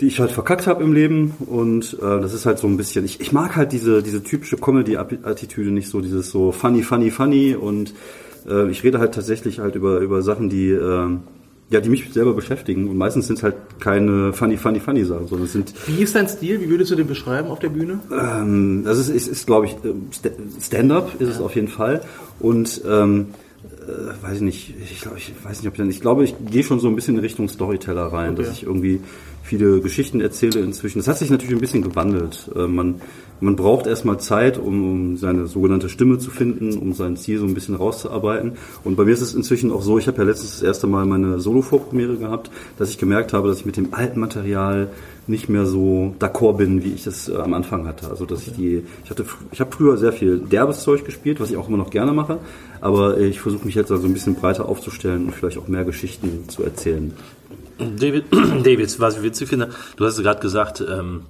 die 0.00 0.06
ich 0.06 0.20
halt 0.20 0.30
verkackt 0.30 0.66
habe 0.66 0.82
im 0.82 0.92
Leben. 0.92 1.34
Und 1.46 1.94
äh, 2.00 2.20
das 2.20 2.32
ist 2.34 2.46
halt 2.46 2.58
so 2.58 2.66
ein 2.66 2.76
bisschen, 2.76 3.04
ich, 3.04 3.20
ich 3.20 3.32
mag 3.32 3.56
halt 3.56 3.72
diese, 3.72 4.02
diese 4.02 4.22
typische 4.22 4.56
Comedy-Attitüde 4.56 5.70
nicht 5.70 5.88
so, 5.88 6.00
dieses 6.00 6.30
so 6.30 6.52
funny, 6.52 6.82
funny, 6.82 7.10
funny. 7.10 7.54
Und 7.54 7.94
äh, 8.48 8.70
ich 8.70 8.82
rede 8.84 8.98
halt 8.98 9.14
tatsächlich 9.14 9.58
halt 9.58 9.74
über, 9.74 9.98
über 10.00 10.22
Sachen, 10.22 10.48
die... 10.48 10.70
Äh, 10.70 11.08
ja, 11.72 11.80
die 11.80 11.88
mich 11.88 12.12
selber 12.12 12.34
beschäftigen 12.34 12.88
und 12.88 12.96
meistens 12.96 13.28
sind 13.28 13.36
es 13.36 13.44
halt 13.44 13.54
keine 13.78 14.32
funny, 14.32 14.56
funny, 14.56 14.80
funny 14.80 15.04
Sachen, 15.04 15.28
sondern 15.28 15.46
es 15.46 15.52
sind 15.52 15.72
Wie 15.86 16.02
ist 16.02 16.16
dein 16.16 16.26
Stil? 16.26 16.60
Wie 16.60 16.68
würdest 16.68 16.90
du 16.90 16.96
den 16.96 17.06
beschreiben 17.06 17.46
auf 17.46 17.60
der 17.60 17.68
Bühne? 17.68 18.00
ähm, 18.10 18.82
also 18.86 19.00
es 19.00 19.08
ist, 19.08 19.14
ist, 19.14 19.28
ist 19.28 19.46
glaube 19.46 19.66
ich, 19.66 19.76
ähm, 19.84 20.06
Sta- 20.10 20.30
Stand-up 20.60 21.20
ist 21.20 21.28
es 21.28 21.40
auf 21.40 21.54
jeden 21.54 21.68
Fall. 21.68 22.00
Und 22.40 22.82
ähm, 22.84 23.26
äh, 23.86 24.24
weiß 24.26 24.38
ich 24.38 24.42
nicht, 24.42 24.74
ich 24.82 25.00
glaube, 25.00 25.18
ich 25.18 25.32
weiß 25.44 25.58
nicht, 25.58 25.68
ob 25.68 25.74
ich 25.74 25.78
dann, 25.78 25.90
ich 25.90 26.00
glaube, 26.00 26.24
ich 26.24 26.34
gehe 26.50 26.64
schon 26.64 26.80
so 26.80 26.88
ein 26.88 26.96
bisschen 26.96 27.14
in 27.14 27.20
Richtung 27.20 27.48
Storyteller 27.48 28.06
rein, 28.06 28.34
dass 28.34 28.50
ich 28.50 28.64
irgendwie 28.64 29.00
viele 29.42 29.80
Geschichten 29.80 30.20
erzähle 30.20 30.60
inzwischen. 30.60 30.98
Das 30.98 31.08
hat 31.08 31.18
sich 31.18 31.30
natürlich 31.30 31.54
ein 31.54 31.60
bisschen 31.60 31.82
gewandelt. 31.82 32.50
Äh, 32.54 32.66
man, 32.66 32.96
man 33.40 33.56
braucht 33.56 33.86
erstmal 33.86 34.20
Zeit, 34.20 34.58
um, 34.58 34.92
um 34.92 35.16
seine 35.16 35.46
sogenannte 35.46 35.88
Stimme 35.88 36.18
zu 36.18 36.30
finden, 36.30 36.76
um 36.78 36.92
sein 36.92 37.16
Ziel 37.16 37.38
so 37.38 37.46
ein 37.46 37.54
bisschen 37.54 37.74
rauszuarbeiten. 37.74 38.52
Und 38.84 38.96
bei 38.96 39.04
mir 39.04 39.12
ist 39.12 39.22
es 39.22 39.34
inzwischen 39.34 39.72
auch 39.72 39.82
so, 39.82 39.98
ich 39.98 40.06
habe 40.06 40.18
ja 40.18 40.24
letztens 40.24 40.52
das 40.52 40.62
erste 40.62 40.86
Mal 40.86 41.06
meine 41.06 41.40
Solo-Vorpremiere 41.40 42.16
gehabt, 42.16 42.50
dass 42.78 42.90
ich 42.90 42.98
gemerkt 42.98 43.32
habe, 43.32 43.48
dass 43.48 43.60
ich 43.60 43.66
mit 43.66 43.76
dem 43.76 43.94
alten 43.94 44.20
Material 44.20 44.88
nicht 45.26 45.48
mehr 45.48 45.64
so 45.64 46.14
d'accord 46.18 46.56
bin, 46.56 46.84
wie 46.84 46.92
ich 46.92 47.04
das 47.04 47.28
äh, 47.28 47.36
am 47.36 47.54
Anfang 47.54 47.86
hatte. 47.86 48.08
Also 48.10 48.26
dass 48.26 48.46
ich 48.46 48.52
die, 48.52 48.84
ich 49.04 49.10
hatte, 49.10 49.24
ich 49.52 49.60
habe 49.60 49.72
früher 49.72 49.96
sehr 49.96 50.12
viel 50.12 50.38
derbes 50.38 50.82
Zeug 50.82 51.04
gespielt, 51.04 51.40
was 51.40 51.50
ich 51.50 51.56
auch 51.56 51.68
immer 51.68 51.78
noch 51.78 51.90
gerne 51.90 52.12
mache, 52.12 52.38
aber 52.80 53.16
äh, 53.18 53.26
ich 53.26 53.40
versuche 53.40 53.64
mich 53.64 53.74
jetzt 53.74 53.90
also 53.90 54.06
ein 54.06 54.12
bisschen 54.12 54.34
breiter 54.34 54.68
aufzustellen 54.68 55.26
und 55.26 55.34
vielleicht 55.34 55.58
auch 55.58 55.68
mehr 55.68 55.84
Geschichten 55.84 56.48
zu 56.48 56.62
erzählen. 56.62 57.12
David, 57.80 58.24
David, 58.32 59.00
was 59.00 59.16
ich 59.16 59.22
witzig 59.22 59.48
finde, 59.48 59.70
du 59.96 60.04
hast 60.04 60.20
gerade 60.22 60.40
gesagt, 60.40 60.84
ähm, 60.86 61.22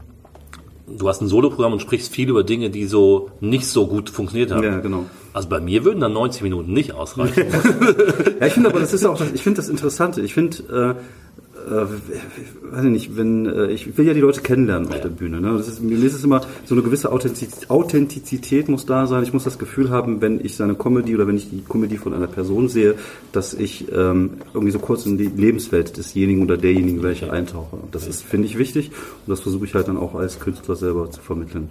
du 0.87 1.09
hast 1.09 1.21
ein 1.21 1.29
Soloprogramm 1.29 1.73
und 1.73 1.81
sprichst 1.81 2.13
viel 2.13 2.29
über 2.29 2.45
Dinge, 2.45 2.71
die 2.71 2.87
so 2.87 3.31
nicht 3.41 3.67
so 3.67 3.87
gut 3.87 4.11
funktioniert 4.11 4.51
haben. 4.51 4.65
Ja, 4.65 4.81
genau. 4.81 5.07
Also 5.33 5.49
bei 5.49 5.61
mir 5.61 5.85
würden 5.85 6.01
dann 6.01 6.13
90 6.13 6.43
Minuten 6.43 6.73
nicht 6.73 6.93
ausreichen. 6.93 7.47
Ja, 8.41 8.47
ich 8.47 8.55
finde 8.55 8.71
aber, 8.71 8.81
das 8.81 8.95
ist 8.95 9.05
auch, 9.05 9.21
ich 9.35 9.43
finde 9.43 9.59
das 9.59 9.69
Interessante. 9.69 10.23
Ich 10.23 10.33
finde, 10.33 10.97
äh, 10.97 11.30
äh, 11.71 11.87
weiß 12.73 12.85
ich 12.85 12.91
nicht, 12.91 13.17
wenn 13.17 13.47
äh, 13.47 13.67
ich 13.69 13.97
will 13.97 14.07
ja 14.07 14.15
die 14.15 14.21
Leute 14.21 14.41
kennenlernen 14.41 14.89
auf 14.89 15.01
der 15.01 15.09
Bühne. 15.09 15.41
Ne? 15.41 15.57
Das 15.57 15.69
ist, 15.69 15.83
mir 15.83 15.97
ist 15.97 16.15
es 16.15 16.25
immer 16.25 16.43
so 16.65 16.75
eine 16.75 16.83
gewisse 16.83 17.11
Authentiz- 17.11 17.69
Authentizität 17.69 18.69
muss 18.69 18.87
da 18.87 19.07
sein. 19.07 19.23
Ich 19.23 19.33
muss 19.33 19.45
das 19.45 19.59
Gefühl 19.59 19.91
haben, 19.91 20.21
wenn 20.21 20.45
ich 20.45 20.57
seine 20.57 20.75
Comedy 20.75 21.15
oder 21.15 21.27
wenn 21.27 21.37
ich 21.37 21.51
die 21.51 21.63
Comedy 21.63 21.97
von 21.97 22.13
einer 22.13 22.27
Person 22.27 22.69
sehe, 22.69 22.95
dass 23.33 23.55
ich 23.55 23.87
ähm, 23.93 24.33
irgendwie 24.53 24.73
so 24.73 24.79
kurz 24.79 25.07
in 25.07 25.17
die 25.17 25.27
Lebenswelt 25.27 25.97
desjenigen 25.97 26.43
oder 26.43 26.57
derjenigen 26.57 27.03
welche 27.03 27.33
eintauche. 27.33 27.77
Und 27.77 27.95
das 27.95 28.07
ist 28.07 28.23
finde 28.23 28.47
ich 28.47 28.59
wichtig 28.59 28.91
und 29.27 29.31
das 29.31 29.41
versuche 29.41 29.65
ich 29.65 29.75
halt 29.75 29.89
dann 29.89 29.97
auch 29.97 30.15
als 30.15 30.39
Künstler 30.41 30.77
selber 30.77 31.11
zu 31.11 31.21
vermitteln. 31.21 31.69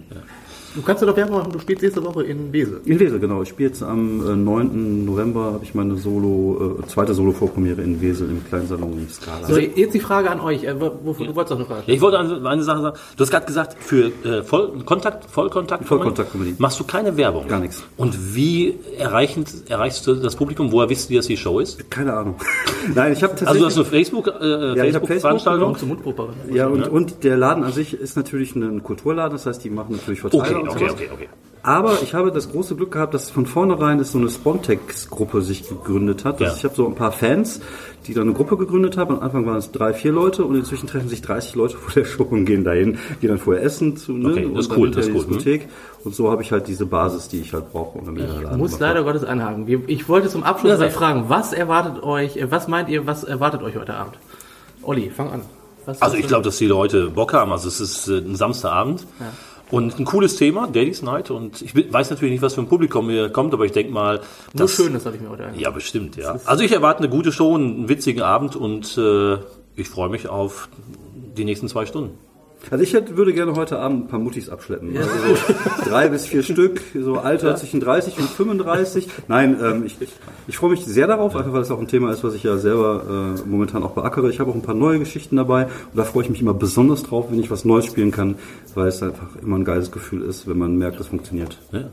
Du 0.74 0.82
kannst 0.82 1.02
ja 1.02 1.08
doch 1.08 1.16
Werbung 1.16 1.38
machen, 1.38 1.52
du 1.52 1.58
spielst 1.58 1.82
nächste 1.82 2.04
Woche 2.04 2.22
in 2.22 2.52
Wesel. 2.52 2.80
In 2.84 3.00
Wesel, 3.00 3.18
genau. 3.18 3.42
Ich 3.42 3.48
spiele 3.48 3.70
jetzt 3.70 3.82
am 3.82 4.20
äh, 4.24 4.36
9. 4.36 5.04
November, 5.04 5.52
habe 5.54 5.64
ich 5.64 5.74
meine 5.74 5.96
Solo, 5.96 6.78
äh, 6.80 6.86
zweite 6.86 7.12
Solo-Vorpremiere 7.12 7.82
in 7.82 8.00
Wesel 8.00 8.30
im 8.30 8.44
Kleinsalon 8.46 8.92
im 8.92 9.08
Scala. 9.08 9.46
So, 9.48 9.58
jetzt 9.58 9.94
die 9.94 10.00
Frage 10.00 10.30
an 10.30 10.40
euch. 10.40 10.62
Äh, 10.64 10.80
wo, 10.80 10.92
wo, 11.02 11.12
Du 11.12 11.34
wolltest 11.34 11.50
doch 11.50 11.56
eine 11.56 11.64
Frage 11.66 11.78
Ja, 11.78 11.82
stellen. 11.82 11.96
ich 11.96 12.00
wollte 12.02 12.18
eine, 12.20 12.48
eine 12.48 12.62
Sache 12.62 12.82
sagen. 12.82 12.96
Du 13.16 13.22
hast 13.24 13.30
gerade 13.30 13.46
gesagt, 13.46 13.76
für 13.82 14.12
äh, 14.24 14.42
Vollkontakt, 14.44 15.28
Vollkontakt, 15.28 15.84
Vollkontakt-Comedy. 15.86 16.54
machst 16.58 16.78
du 16.78 16.84
keine 16.84 17.16
Werbung. 17.16 17.48
Gar 17.48 17.60
nichts. 17.60 17.82
Und 17.96 18.34
wie 18.36 18.76
erreichen, 18.96 19.44
erreichst 19.68 20.06
du 20.06 20.14
das 20.14 20.36
Publikum? 20.36 20.70
Woher 20.70 20.88
wisst 20.88 21.10
ihr, 21.10 21.18
dass 21.18 21.26
die 21.26 21.36
Show 21.36 21.58
ist? 21.58 21.90
Keine 21.90 22.12
Ahnung. 22.14 22.36
Nein, 22.94 23.12
ich 23.12 23.22
habe 23.24 23.34
tatsächlich... 23.34 23.48
Also 23.48 23.60
du 23.60 23.66
hast 23.66 23.76
eine 23.76 23.84
Facebook, 23.86 24.28
äh, 24.28 24.76
Ja, 24.76 24.84
ich 24.84 24.94
hab 24.94 25.06
Facebook-Veranstaltung. 25.06 25.76
Zum 25.76 25.88
Mundprobe. 25.88 26.28
ja, 26.52 26.68
und, 26.68 26.88
und 26.88 27.24
der 27.24 27.36
Laden 27.36 27.64
an 27.64 27.72
sich 27.72 27.92
ist 27.94 28.16
natürlich 28.16 28.54
ein 28.54 28.82
Kulturladen, 28.84 29.32
das 29.32 29.46
heißt, 29.46 29.64
die 29.64 29.70
machen 29.70 29.96
natürlich 29.96 30.20
Verteiler 30.20 30.42
Okay, 30.59 30.59
und 30.60 30.68
okay, 30.68 30.78
sowas. 30.78 30.92
okay, 30.92 31.10
okay. 31.12 31.28
Aber 31.62 32.00
ich 32.02 32.14
habe 32.14 32.32
das 32.32 32.50
große 32.50 32.74
Glück 32.74 32.92
gehabt, 32.92 33.12
dass 33.12 33.30
von 33.30 33.44
vornherein 33.44 33.98
ist 33.98 34.12
so 34.12 34.18
eine 34.18 34.30
Spontex-Gruppe 34.30 35.42
sich 35.42 35.68
gegründet 35.68 36.24
hat. 36.24 36.40
Ja. 36.40 36.54
Ich 36.54 36.64
habe 36.64 36.74
so 36.74 36.86
ein 36.86 36.94
paar 36.94 37.12
Fans, 37.12 37.60
die 38.06 38.14
da 38.14 38.22
eine 38.22 38.32
Gruppe 38.32 38.56
gegründet 38.56 38.96
haben. 38.96 39.16
Am 39.16 39.22
Anfang 39.22 39.44
waren 39.44 39.58
es 39.58 39.70
drei, 39.70 39.92
vier 39.92 40.12
Leute 40.12 40.44
und 40.44 40.54
inzwischen 40.54 40.86
treffen 40.86 41.10
sich 41.10 41.20
30 41.20 41.56
Leute 41.56 41.76
vor 41.76 41.92
der 41.92 42.06
Show 42.06 42.22
und 42.22 42.46
gehen 42.46 42.64
dahin, 42.64 42.98
gehen 43.20 43.28
dann 43.28 43.38
vorher 43.38 43.62
essen 43.62 43.98
zu 43.98 44.12
ne? 44.12 44.30
Okay, 44.30 44.42
das 44.42 44.50
und 44.50 44.58
ist 44.58 44.76
cool, 44.76 44.90
das 44.90 45.06
ist 45.06 45.14
cool, 45.14 45.24
Diskothek. 45.26 45.68
Und 46.02 46.14
so 46.14 46.30
habe 46.30 46.42
ich 46.42 46.50
halt 46.50 46.66
diese 46.66 46.86
Basis, 46.86 47.28
die 47.28 47.40
ich 47.40 47.52
halt 47.52 47.70
brauche. 47.70 47.98
Um 47.98 48.16
Ich 48.16 48.56
muss 48.56 48.78
leider 48.78 49.04
Gottes 49.04 49.24
anhaken. 49.24 49.66
Ich 49.86 50.08
wollte 50.08 50.28
zum 50.28 50.42
Abschluss 50.42 50.80
Ja, 50.80 50.88
fragen, 50.88 51.26
was 51.28 51.52
erwartet 51.52 52.02
euch, 52.02 52.38
äh, 52.38 52.50
was 52.50 52.68
meint 52.68 52.88
ihr, 52.88 53.06
was 53.06 53.24
erwartet 53.24 53.62
euch 53.62 53.76
heute 53.76 53.94
Abend? 53.94 54.18
Olli, 54.82 55.10
fang 55.10 55.30
an. 55.30 55.42
Was 55.84 56.00
Also 56.00 56.16
ich 56.16 56.26
glaube, 56.26 56.44
dass 56.44 56.56
die 56.56 56.66
Leute 56.66 57.10
Bock 57.10 57.34
haben. 57.34 57.52
Also 57.52 57.68
es 57.68 57.80
ist 57.80 58.08
äh, 58.08 58.18
ein 58.18 58.34
Samstagabend. 58.34 59.06
Und 59.70 59.98
ein 59.98 60.04
cooles 60.04 60.36
Thema, 60.36 60.66
Daddy's 60.66 61.02
Night. 61.02 61.30
Und 61.30 61.62
ich 61.62 61.74
weiß 61.74 62.10
natürlich 62.10 62.32
nicht, 62.32 62.42
was 62.42 62.54
für 62.54 62.60
ein 62.60 62.68
Publikum 62.68 63.08
hier 63.08 63.30
kommt, 63.30 63.54
aber 63.54 63.64
ich 63.64 63.72
denke 63.72 63.92
mal, 63.92 64.16
Nur 64.16 64.24
dass, 64.54 64.74
schön, 64.74 64.92
das 64.92 65.06
habe 65.06 65.16
ich 65.16 65.22
mir 65.22 65.30
heute 65.30 65.44
angehört. 65.44 65.62
Ja, 65.62 65.70
bestimmt, 65.70 66.16
ja. 66.16 66.38
Also 66.44 66.64
ich 66.64 66.72
erwarte 66.72 67.00
eine 67.00 67.08
gute 67.08 67.32
Show, 67.32 67.54
einen 67.54 67.88
witzigen 67.88 68.22
Abend 68.22 68.56
und 68.56 68.98
äh, 68.98 69.38
ich 69.76 69.88
freue 69.88 70.08
mich 70.08 70.28
auf 70.28 70.68
die 71.36 71.44
nächsten 71.44 71.68
zwei 71.68 71.86
Stunden. 71.86 72.18
Also 72.70 72.84
ich 72.84 72.92
hätte, 72.92 73.16
würde 73.16 73.32
gerne 73.32 73.54
heute 73.54 73.78
Abend 73.78 74.04
ein 74.04 74.08
paar 74.08 74.18
Muttis 74.18 74.50
abschleppen. 74.50 74.96
Also 74.96 75.08
so 75.08 75.88
drei 75.88 76.08
bis 76.08 76.26
vier 76.26 76.42
Stück, 76.42 76.80
so 76.94 77.16
Alter 77.16 77.56
zwischen 77.56 77.80
30 77.80 78.18
und 78.18 78.28
35. 78.28 79.08
Nein, 79.28 79.58
ähm, 79.62 79.86
ich, 79.86 79.96
ich, 80.46 80.56
freue 80.56 80.70
mich 80.70 80.84
sehr 80.84 81.06
darauf, 81.06 81.34
einfach 81.34 81.52
weil 81.52 81.62
es 81.62 81.70
auch 81.70 81.80
ein 81.80 81.88
Thema 81.88 82.12
ist, 82.12 82.22
was 82.22 82.34
ich 82.34 82.42
ja 82.42 82.58
selber 82.58 83.34
äh, 83.38 83.48
momentan 83.48 83.82
auch 83.82 83.92
beackere. 83.92 84.30
Ich 84.30 84.40
habe 84.40 84.50
auch 84.50 84.54
ein 84.54 84.62
paar 84.62 84.74
neue 84.74 84.98
Geschichten 84.98 85.36
dabei 85.36 85.64
und 85.64 85.96
da 85.96 86.04
freue 86.04 86.24
ich 86.24 86.30
mich 86.30 86.42
immer 86.42 86.54
besonders 86.54 87.02
drauf, 87.02 87.26
wenn 87.30 87.40
ich 87.40 87.50
was 87.50 87.64
Neues 87.64 87.86
spielen 87.86 88.10
kann, 88.10 88.36
weil 88.74 88.88
es 88.88 89.02
einfach 89.02 89.28
immer 89.42 89.56
ein 89.56 89.64
geiles 89.64 89.90
Gefühl 89.90 90.22
ist, 90.22 90.46
wenn 90.46 90.58
man 90.58 90.76
merkt, 90.76 91.00
es 91.00 91.06
funktioniert. 91.08 91.58
Ja. 91.72 91.84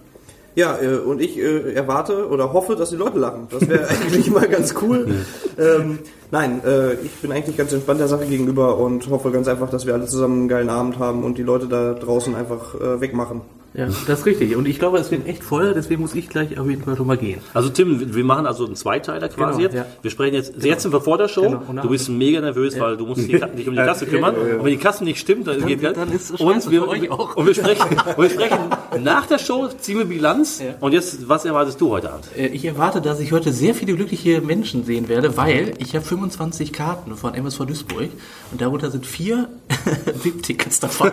Ja, 0.58 0.76
äh, 0.82 0.98
und 0.98 1.22
ich 1.22 1.38
äh, 1.38 1.74
erwarte 1.74 2.28
oder 2.30 2.52
hoffe, 2.52 2.76
dass 2.76 2.90
die 2.90 2.96
Leute 2.96 3.20
lachen. 3.20 3.48
Das 3.52 3.70
wäre 3.70 3.88
eigentlich 3.90 4.32
mal 4.32 4.48
ganz 4.48 4.74
cool. 4.82 5.08
Ähm, 5.56 6.00
nein, 6.32 6.62
äh, 6.66 6.94
ich 6.94 7.14
bin 7.22 7.32
eigentlich 7.32 7.58
ganz 7.58 7.74
entspannt 7.74 8.00
der 8.00 8.08
Sache 8.08 8.26
gegenüber 8.26 8.78
und 8.78 9.10
hoffe 9.10 9.32
ganz 9.32 9.48
einfach, 9.48 9.70
dass 9.70 9.86
wir 9.86 9.94
alle 9.94 10.06
zusammen 10.06 10.40
einen 10.40 10.48
geilen 10.48 10.70
Abend 10.70 11.00
haben 11.00 11.24
und 11.24 11.38
die 11.38 11.44
Leute 11.44 11.68
da 11.68 11.94
draußen 11.94 12.36
einfach 12.36 12.76
äh, 12.76 13.02
wegmachen. 13.02 13.42
Ja, 13.78 13.86
das 13.86 14.20
ist 14.20 14.26
richtig. 14.26 14.56
Und 14.56 14.68
ich 14.68 14.80
glaube, 14.80 14.98
es 14.98 15.12
wird 15.12 15.28
echt 15.28 15.44
voll, 15.44 15.74
deswegen 15.76 16.02
muss 16.02 16.16
ich 16.16 16.28
gleich 16.30 16.60
auf 16.60 16.68
jeden 16.68 16.84
Fall 16.84 16.98
schon 16.98 17.06
mal 17.08 17.16
gehen. 17.18 17.40
Also 17.54 17.70
Tim, 17.70 18.14
wir- 18.16 18.24
machen 18.24 18.46
also 18.48 18.66
einen 18.66 18.76
Zweiteiler 18.76 19.30
quasi 19.30 19.58
Genau, 19.62 19.64
jetzt. 19.64 19.76
ja. 19.76 19.86
Wir 20.02 20.12
sprechen 20.12 20.34
jetzt, 20.34 20.54
jetzt 20.64 20.82
sind 20.82 20.92
wir 20.92 21.00
vor 21.02 21.18
der 21.18 21.28
Show. 21.28 21.44
Genau, 21.44 21.82
du 21.84 21.90
bist 21.90 22.10
mega 22.10 22.42
nervös, 22.42 22.78
weil 22.80 22.98
du 22.98 23.06
musst 23.06 23.22
dich 23.28 23.42
um 23.42 23.56
die 23.56 23.76
Kasse 23.76 24.06
kümmern. 24.08 24.36
Und 24.36 24.64
wenn 24.66 24.72
die 24.72 24.78
Kasse 24.78 25.04
nicht 25.04 25.20
stimmt, 25.20 25.48
dann, 25.48 25.66
geht 25.66 25.82
dann 25.84 26.12
ist 26.12 26.32
es 26.32 26.42
und 26.42 26.72
wir, 26.72 26.88
euch 26.88 27.10
auch. 27.12 27.36
Und 27.36 27.46
wir 27.46 27.54
sprechen, 27.54 27.88
und 28.18 28.24
wir 28.24 28.30
sprechen 28.32 28.58
nach 29.04 29.28
der 29.28 29.38
Show, 29.38 29.68
ziehen 29.80 30.00
wir 30.00 30.06
Bilanz. 30.06 30.62
Und 30.82 30.92
jetzt, 30.94 31.30
was 31.30 31.46
erwartest 31.46 31.80
du 31.80 31.92
heute 31.92 32.12
Abend? 32.12 32.26
Äh, 32.36 32.48
Ich 32.48 32.66
erwarte, 32.66 33.00
dass 33.00 33.20
ich 33.20 33.32
heute 33.32 33.54
sehr 33.54 33.76
viele 33.76 33.94
glückliche 33.94 34.42
Menschen 34.42 34.84
sehen 34.86 35.08
werde, 35.08 35.38
weil 35.38 35.74
ich 35.78 35.96
habe 35.96 36.04
25 36.04 36.74
Karten 36.74 37.16
von 37.16 37.36
MSV 37.36 37.66
Duisburg 37.66 38.10
und 38.52 38.60
darunter 38.60 38.90
sind 38.90 39.06
vier 39.06 39.50
VIP-Tickets 40.24 40.80
davon. 40.80 41.12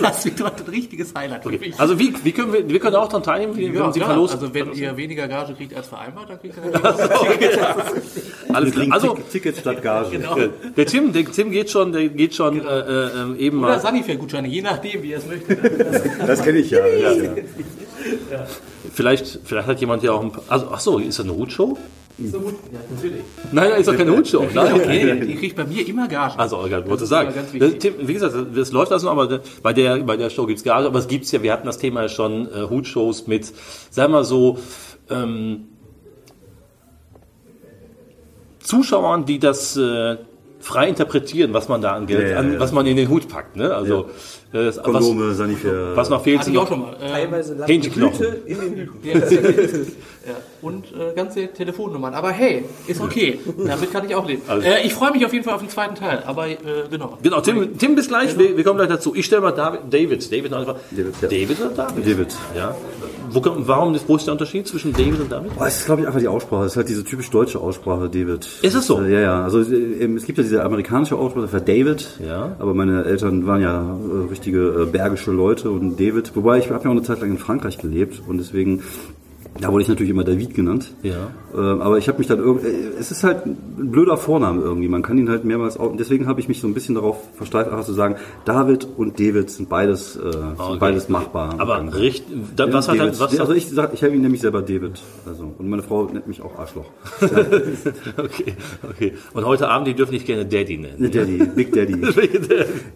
Das 0.00 0.24
wird 0.24 0.40
heute 0.42 0.64
ein 0.64 0.70
richtiges 0.70 1.12
Highlight 1.14 1.42
für 1.42 1.50
mich. 1.50 1.78
Also 1.80 1.87
wie, 1.96 2.12
wie 2.24 2.32
können 2.32 2.52
wir, 2.52 2.68
wir 2.68 2.80
können 2.80 2.96
auch 2.96 3.06
daran 3.06 3.22
teilnehmen, 3.22 3.56
wie, 3.56 3.66
Ja, 3.66 3.84
wenn 3.84 3.92
sie 3.92 4.00
verlosen. 4.00 4.40
also 4.40 4.52
wenn 4.52 4.72
ihr 4.72 4.96
weniger 4.96 5.28
Gage 5.28 5.54
kriegt 5.54 5.72
als 5.74 5.86
vereinbart, 5.86 6.28
dann 6.30 6.40
kriegt 6.40 6.56
ihr 6.56 6.64
Alles 8.54 8.72
klar. 8.72 8.86
Also, 8.90 9.16
Tickets 9.30 9.60
statt 9.60 9.80
Gage. 9.80 10.10
genau. 10.10 10.36
der 10.76 10.86
Tim, 10.86 11.12
der 11.12 11.24
Tim 11.26 11.52
geht 11.52 11.70
schon, 11.70 11.92
der 11.92 12.08
geht 12.08 12.34
schon 12.34 12.60
äh, 12.60 12.78
äh, 12.80 13.10
ähm, 13.22 13.36
eben 13.38 13.58
Oder 13.60 13.68
mal. 13.68 13.80
Sanifair-Gutscheine, 13.80 14.48
je 14.48 14.62
nachdem, 14.62 15.02
wie 15.02 15.10
ihr 15.10 15.18
es 15.18 15.26
möchtet. 15.26 15.58
Das 16.26 16.42
kenne 16.42 16.58
ich 16.58 16.70
ja. 16.70 16.80
ja. 18.30 18.46
Vielleicht, 18.92 19.40
vielleicht 19.44 19.68
hat 19.68 19.80
jemand 19.80 20.02
ja 20.02 20.12
auch 20.12 20.22
ein 20.22 20.32
paar, 20.32 20.42
also, 20.48 20.68
ach 20.72 20.80
so, 20.80 20.98
ist 20.98 21.18
das 21.18 21.26
eine 21.26 21.36
Hutshow? 21.36 21.78
So 22.18 22.40
gut. 22.40 22.54
Ja, 22.72 22.80
natürlich. 22.90 23.22
Nein, 23.52 23.80
ist 23.80 23.86
doch 23.88 23.96
keine 23.96 24.16
Hutshow. 24.16 24.44
Nein, 24.52 24.74
okay. 24.74 25.24
Ihr 25.24 25.36
kriegt 25.36 25.54
bei 25.54 25.64
mir 25.64 25.86
immer 25.86 26.08
Gage. 26.08 26.36
Also, 26.36 26.58
Olga, 26.58 26.84
wollte 26.88 27.06
sagen. 27.06 27.32
Tim, 27.78 27.94
wie 28.00 28.12
gesagt, 28.12 28.34
das 28.54 28.72
läuft 28.72 28.90
also 28.90 29.06
noch, 29.06 29.12
aber 29.12 29.40
bei 29.62 29.72
der, 29.72 29.98
bei 29.98 30.16
der 30.16 30.28
Show 30.28 30.46
gibt's 30.46 30.64
Gage, 30.64 30.86
aber 30.86 30.98
es 30.98 31.06
gibt's 31.06 31.30
ja, 31.30 31.42
wir 31.42 31.52
hatten 31.52 31.66
das 31.66 31.78
Thema 31.78 32.02
ja 32.02 32.08
schon, 32.08 32.48
äh, 32.48 32.62
Hutshows 32.68 33.28
mit, 33.28 33.46
sagen 33.46 34.12
wir 34.12 34.18
mal 34.18 34.24
so, 34.24 34.58
ähm, 35.10 35.68
Zuschauern, 38.58 39.24
die 39.24 39.38
das 39.38 39.76
äh, 39.76 40.16
frei 40.60 40.88
interpretieren, 40.88 41.54
was 41.54 41.68
man 41.68 41.80
da 41.80 41.92
an 41.92 42.06
Geld, 42.06 42.22
Ja, 42.22 42.28
ja, 42.28 42.38
an, 42.38 42.54
ja. 42.54 42.60
was 42.60 42.72
man 42.72 42.86
in 42.86 42.96
den 42.96 43.08
Hut 43.08 43.28
packt. 43.28 43.56
Ne? 43.56 43.72
Also 43.74 44.10
äh, 44.52 44.66
was, 44.68 44.82
Kondome, 44.82 45.34
Sanifair. 45.34 45.92
was 45.96 46.08
noch 46.10 46.22
fehlt, 46.22 46.38
Hatte 46.38 46.46
sind 46.46 46.54
ich 46.54 46.58
auch 46.60 46.62
noch 46.64 46.68
schon 46.70 46.80
mal. 46.80 46.94
Äh, 47.02 47.10
Teilweise 47.10 47.56
Hähnchenknochen. 47.66 48.26
In 48.46 48.60
den 48.60 48.74
Hüten. 48.74 48.98
ja. 50.26 50.34
Und 50.60 50.86
äh, 50.86 51.14
ganze 51.14 51.48
Telefonnummern. 51.48 52.14
Aber 52.14 52.30
hey, 52.30 52.64
ist 52.86 53.00
okay. 53.00 53.38
Damit 53.66 53.92
kann 53.92 54.06
ich 54.08 54.14
auch 54.14 54.26
leben. 54.26 54.42
Äh, 54.48 54.84
ich 54.86 54.92
freue 54.94 55.12
mich 55.12 55.24
auf 55.24 55.32
jeden 55.32 55.44
Fall 55.44 55.54
auf 55.54 55.60
den 55.60 55.70
zweiten 55.70 55.94
Teil. 55.94 56.22
Aber 56.26 56.48
äh, 56.48 56.56
genau. 56.90 57.16
Genau, 57.22 57.40
Tim, 57.40 57.78
Tim 57.78 57.94
bis 57.94 58.08
gleich, 58.08 58.36
wir, 58.38 58.56
wir 58.56 58.64
kommen 58.64 58.78
gleich 58.78 58.88
dazu. 58.88 59.14
Ich 59.14 59.26
stelle 59.26 59.42
mal 59.42 59.52
David, 59.52 59.80
David, 59.92 60.32
David, 60.32 60.52
einfach. 60.52 60.76
David, 60.90 61.14
ja. 61.22 61.28
David 61.28 61.60
oder 61.60 61.70
David? 61.70 62.06
David. 62.06 62.34
Ja. 62.56 62.74
Wo, 63.30 63.42
warum, 63.44 63.94
ist- 63.94 64.08
wo 64.08 64.16
ist 64.16 64.26
der 64.26 64.32
Unterschied 64.32 64.66
zwischen 64.66 64.92
David 64.94 65.20
und 65.20 65.30
David? 65.30 65.50
Es 65.60 65.80
ist, 65.80 65.86
glaube 65.86 66.00
ich, 66.00 66.06
einfach 66.06 66.20
die 66.20 66.28
Aussprache. 66.28 66.64
Es 66.64 66.72
ist 66.72 66.76
halt 66.78 66.88
diese 66.88 67.04
typisch 67.04 67.28
deutsche 67.30 67.60
Aussprache, 67.60 68.08
David. 68.08 68.48
Ist 68.62 68.74
es 68.74 68.86
so? 68.86 69.00
Äh, 69.02 69.12
ja, 69.12 69.20
ja. 69.20 69.42
Also 69.44 69.60
äh, 69.60 70.04
es 70.16 70.24
gibt 70.24 70.38
ja 70.38 70.42
diese 70.44 70.64
amerikanische 70.64 71.14
Aussprache 71.16 71.46
für 71.48 71.60
David. 71.60 72.06
Ja. 72.26 72.56
Aber 72.58 72.72
meine 72.74 73.04
Eltern 73.04 73.46
waren 73.46 73.60
ja 73.60 73.82
äh, 73.82 74.30
richtige 74.38 74.82
äh, 74.82 74.86
bergische 74.86 75.32
Leute 75.32 75.70
und 75.70 75.98
David. 75.98 76.34
Wobei 76.36 76.58
ich 76.58 76.70
habe 76.70 76.84
ja 76.84 76.90
auch 76.90 76.94
eine 76.94 77.02
Zeit 77.02 77.20
lang 77.20 77.30
in 77.30 77.38
Frankreich 77.38 77.78
gelebt 77.78 78.22
und 78.26 78.38
deswegen 78.38 78.82
da 79.60 79.70
wurde 79.72 79.82
ich 79.82 79.88
natürlich 79.88 80.10
immer 80.10 80.24
David 80.24 80.54
genannt. 80.54 80.92
Ja. 81.02 81.30
Äh, 81.54 81.56
aber 81.58 81.98
ich 81.98 82.08
habe 82.08 82.18
mich 82.18 82.26
dann 82.26 82.38
irgendwie, 82.38 82.66
es 82.98 83.10
ist 83.10 83.24
halt 83.24 83.46
ein 83.46 83.56
blöder 83.90 84.16
Vorname 84.16 84.62
irgendwie. 84.62 84.88
Man 84.88 85.02
kann 85.02 85.18
ihn 85.18 85.28
halt 85.28 85.44
mehrmals 85.44 85.78
auch. 85.78 85.96
Deswegen 85.96 86.26
habe 86.26 86.40
ich 86.40 86.48
mich 86.48 86.60
so 86.60 86.66
ein 86.68 86.74
bisschen 86.74 86.94
darauf 86.94 87.16
versteift, 87.36 87.70
einfach 87.70 87.84
zu 87.84 87.92
sagen, 87.94 88.16
David 88.44 88.86
und 88.96 89.18
David 89.18 89.50
sind 89.50 89.68
beides, 89.68 90.16
äh, 90.16 90.30
sind 90.32 90.58
Okay. 90.58 90.76
beides 90.78 91.08
machbar. 91.08 91.54
Aber 91.58 91.82
richtig, 91.98 92.36
da, 92.56 92.72
was 92.72 92.88
hat 92.88 92.98
David. 92.98 93.18
was 93.20 93.38
also 93.40 93.52
ich 93.52 93.68
sag, 93.68 93.94
ich 93.94 94.02
habe 94.04 94.14
ihn 94.14 94.22
nämlich 94.22 94.40
selber 94.40 94.62
David. 94.62 95.00
Also 95.26 95.52
und 95.58 95.68
meine 95.68 95.82
Frau 95.82 96.04
nennt 96.04 96.26
mich 96.28 96.42
auch 96.42 96.58
Arschloch. 96.58 96.86
Okay, 98.16 98.54
okay. 98.88 99.12
Und 99.32 99.44
heute 99.44 99.68
Abend, 99.68 99.88
die 99.88 99.94
dürfen 99.94 100.12
dich 100.12 100.24
gerne 100.26 100.44
Daddy 100.44 100.78
nennen. 100.78 101.10
Daddy, 101.10 101.38
Big 101.56 101.72
Daddy. 101.72 101.96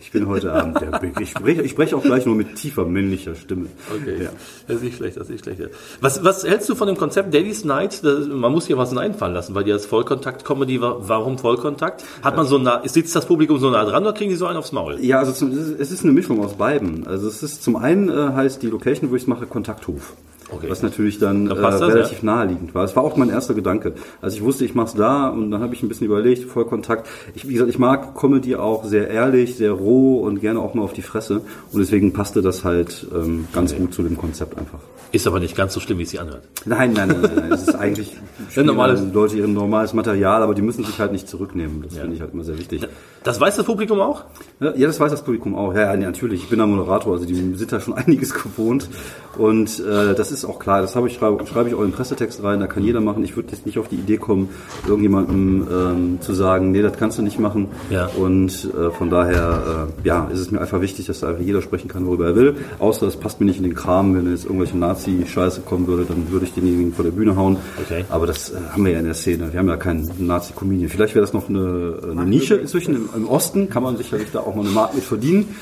Ich 0.01 0.11
bin 0.11 0.27
heute 0.27 0.53
Abend 0.53 0.81
der 0.81 0.99
Big. 0.99 1.19
Ich 1.21 1.31
spreche, 1.31 1.63
ich 1.63 1.71
spreche 1.71 1.97
auch 1.97 2.03
gleich 2.03 2.27
nur 2.27 2.35
mit 2.35 2.55
tiefer 2.57 2.85
männlicher 2.85 3.35
Stimme. 3.35 3.67
Okay, 3.95 4.25
Ja. 4.25 4.31
das 4.67 4.77
ist 4.77 4.83
nicht 4.83 4.97
schlecht, 4.97 5.17
das 5.17 5.25
ist 5.25 5.31
nicht 5.31 5.45
schlecht. 5.45 5.63
Was, 6.01 6.25
was 6.25 6.45
hältst 6.53 6.69
du 6.69 6.75
von 6.77 6.87
dem 6.87 6.97
Konzept 6.97 7.35
Daddy's 7.35 7.65
Night? 7.65 8.05
Das, 8.05 8.27
man 8.29 8.53
muss 8.53 8.67
hier 8.67 8.79
was 8.79 8.97
einfallen 8.97 9.35
lassen, 9.35 9.55
weil 9.55 9.65
die 9.65 9.73
als 9.73 9.87
Vollkontakt-Comedy 9.87 10.81
war. 10.81 11.09
Warum 11.09 11.39
Vollkontakt? 11.39 12.05
Hat 12.23 12.37
man 12.37 12.47
so 12.47 12.59
nah, 12.59 12.83
sitzt 12.87 13.17
das 13.17 13.27
Publikum 13.27 13.59
so 13.59 13.71
nah 13.71 13.85
dran 13.85 14.03
oder 14.05 14.13
kriegen 14.13 14.31
die 14.31 14.37
so 14.37 14.47
einen 14.47 14.59
aufs 14.59 14.71
Maul? 14.73 14.99
Ja, 15.01 15.19
also 15.19 15.33
zum, 15.33 15.51
es 15.51 15.57
ist- 15.59 15.81
es 15.81 15.91
ist 15.91 16.05
eine 16.05 16.13
Mischung 16.13 16.45
aus 16.45 16.55
beiden. 16.55 17.07
Also 17.07 17.27
es 17.27 17.43
ist 17.43 17.63
zum 17.65 17.75
einen 17.77 18.09
äh, 18.09 18.33
heißt 18.35 18.63
die 18.63 18.69
Location, 18.69 19.11
wo 19.11 19.17
ich 19.17 19.23
es 19.23 19.29
mache, 19.29 19.47
Kontakthof. 19.47 20.13
Okay. 20.55 20.67
Was 20.69 20.83
natürlich 20.83 21.19
dann 21.19 21.47
Da 21.47 21.55
äh, 21.57 21.61
das, 21.61 21.81
relativ 21.83 22.23
naheliegend 22.23 22.75
war. 22.75 22.83
Das 22.83 22.95
war 22.97 23.03
auch 23.03 23.17
mein 23.17 23.31
erster 23.31 23.55
Gedanke. 23.55 23.95
Also 24.21 24.37
ich 24.37 24.43
wusste, 24.43 24.65
ich 24.65 24.75
mache 24.75 24.89
es 24.89 24.95
da 24.95 25.29
und 25.29 25.51
dann 25.51 25.63
habe 25.63 25.75
ich 25.75 25.83
ein 25.83 25.89
bisschen 25.89 26.07
überlegt, 26.07 26.45
Vollkontakt. 26.49 27.09
Ich, 27.35 27.49
wie 27.49 27.55
gesagt, 27.55 27.71
ich 27.71 27.79
mag 27.79 28.15
Comedy 28.19 28.57
auch 28.57 28.85
sehr 28.85 29.09
ehrlich, 29.09 29.57
sehr 29.57 29.73
roh 29.73 30.19
und 30.21 30.41
gerne 30.41 30.61
auch 30.61 30.75
mal 30.75 30.83
auf 30.83 30.93
die 30.93 31.03
Fresse. 31.03 31.41
Und 31.73 31.81
deswegen 31.81 32.13
passte 32.13 32.43
das 32.43 32.65
halt 32.65 33.07
ähm, 33.15 33.49
ganz 33.53 33.75
gut 33.75 33.95
zu 33.95 34.03
dem 34.03 34.17
Konzept 34.17 34.59
einfach. 34.59 34.79
Ist 35.13 35.27
aber 35.27 35.41
nicht 35.41 35.55
ganz 35.55 35.75
so 35.75 35.81
schlimm, 35.81 35.99
wie 35.99 36.05
es 36.05 36.11
sich 36.11 36.21
anhört. 36.21 36.43
Nein, 36.65 36.95
nein, 36.95 37.09
nein, 37.09 37.21
nein, 37.21 37.33
nein. 37.37 37.53
Es 37.53 37.69
ist 37.69 37.75
eigentlich 37.75 38.17
normales- 38.57 39.03
Leute 39.13 39.37
ihren 39.37 39.53
normales 39.53 39.93
Material, 39.93 40.43
aber 40.43 40.55
die 40.55 40.63
müssen 40.63 40.85
sich 40.85 40.99
halt 40.99 41.13
nicht 41.13 41.29
zurücknehmen. 41.29 41.83
Das 41.83 41.99
finde 41.99 42.15
ich 42.15 42.21
halt 42.23 42.33
immer 42.33 42.45
sehr 42.45 42.59
wichtig. 42.59 42.87
Das 43.23 43.39
weiß 43.39 43.57
das 43.57 43.67
Publikum 43.67 44.01
auch? 44.01 44.25
Ja, 44.59 44.75
ja, 44.75 44.87
das 44.87 44.99
weiß 44.99 45.11
das 45.11 45.23
Publikum 45.23 45.55
auch. 45.55 45.75
Ja, 45.75 45.95
ja, 45.95 45.97
natürlich. 45.97 46.45
Ich 46.45 46.49
bin 46.49 46.59
der 46.59 46.67
Moderator, 46.67 47.13
also 47.13 47.27
die 47.27 47.35
sind 47.35 47.71
da 47.71 47.79
schon 47.81 47.93
einiges 47.95 48.33
gewohnt. 48.33 48.89
Und 49.37 49.81
äh, 49.81 50.15
das 50.15 50.33
ist 50.33 50.42
auch 50.45 50.59
klar. 50.59 50.81
Das 50.83 50.97
habe 50.97 51.09
ich 51.09 51.15
schreibe, 51.15 51.45
schreibe 51.47 51.69
ich 51.69 51.75
auch 51.75 51.81
in 51.81 51.89
den 51.89 51.93
Pressetext 51.93 52.43
rein. 52.43 52.61
Da 52.61 52.67
kann 52.67 52.85
jeder 52.85 53.01
machen. 53.01 53.25
Ich 53.25 53.37
würde 53.37 53.51
jetzt 53.53 53.67
nicht 53.67 53.79
auf 53.79 53.89
die 53.89 53.97
Idee 53.97 54.17
kommen, 54.17 54.49
irgendjemandem 54.87 55.67
ähm, 55.71 56.19
zu 56.21 56.33
sagen, 56.35 56.73
nee, 56.73 56.83
das 56.83 56.97
kannst 56.97 57.19
du 57.19 57.23
nicht 57.23 57.39
machen. 57.39 57.69
Ja. 57.91 58.07
Und 58.07 58.69
äh, 58.75 58.91
von 58.91 59.11
daher, 59.11 59.89
äh, 60.05 60.07
ja, 60.07 60.29
ist 60.33 60.39
es 60.39 60.51
mir 60.51 60.61
einfach 60.61 60.81
wichtig, 60.81 61.07
dass 61.07 61.21
da 61.21 61.29
einfach 61.29 61.43
jeder 61.43 61.63
sprechen 61.63 61.89
kann, 61.89 62.07
worüber 62.07 62.27
er 62.27 62.37
will. 62.37 62.57
Außer 62.79 63.07
es 63.07 63.17
passt 63.17 63.41
mir 63.41 63.47
nicht 63.47 63.59
in 63.59 63.65
den 63.65 63.75
Kram. 63.75 64.15
Wenn 64.15 64.31
jetzt 64.31 64.45
irgendwelche 64.45 64.77
Nazi-Scheiße 64.77 65.63
kommen 65.63 65.87
würde, 65.87 66.05
dann 66.05 66.31
würde 66.31 66.47
ich 66.47 66.55
denjenigen 66.55 66.93
vor 66.93 67.05
der 67.05 67.13
Bühne 67.13 67.37
hauen. 67.37 67.57
Okay. 67.85 68.05
Aber 68.09 68.27
das 68.27 68.51
äh, 68.51 68.57
haben 68.73 68.85
wir 68.85 68.93
ja 68.93 68.99
in 68.99 69.07
der 69.07 69.15
Szene. 69.15 69.53
Wir 69.53 69.61
haben 69.61 69.69
ja 69.69 69.77
keinen 69.77 70.11
Nazi-Comedian. 70.19 70.89
Vielleicht 70.89 71.15
wäre 71.15 71.25
das 71.25 71.33
noch 71.33 71.49
eine, 71.49 71.99
eine 72.11 72.25
Nische 72.25 72.57
inzwischen 72.57 72.95
im, 72.95 73.09
im 73.17 73.29
Osten. 73.29 73.69
Kann 73.69 73.83
man 73.83 73.97
sicherlich 73.97 74.29
da 74.33 74.41
auch 74.41 74.55
mal 74.55 74.63
eine 74.63 74.71
Mark 74.71 74.95
mit 74.95 75.05
verdienen. 75.05 75.55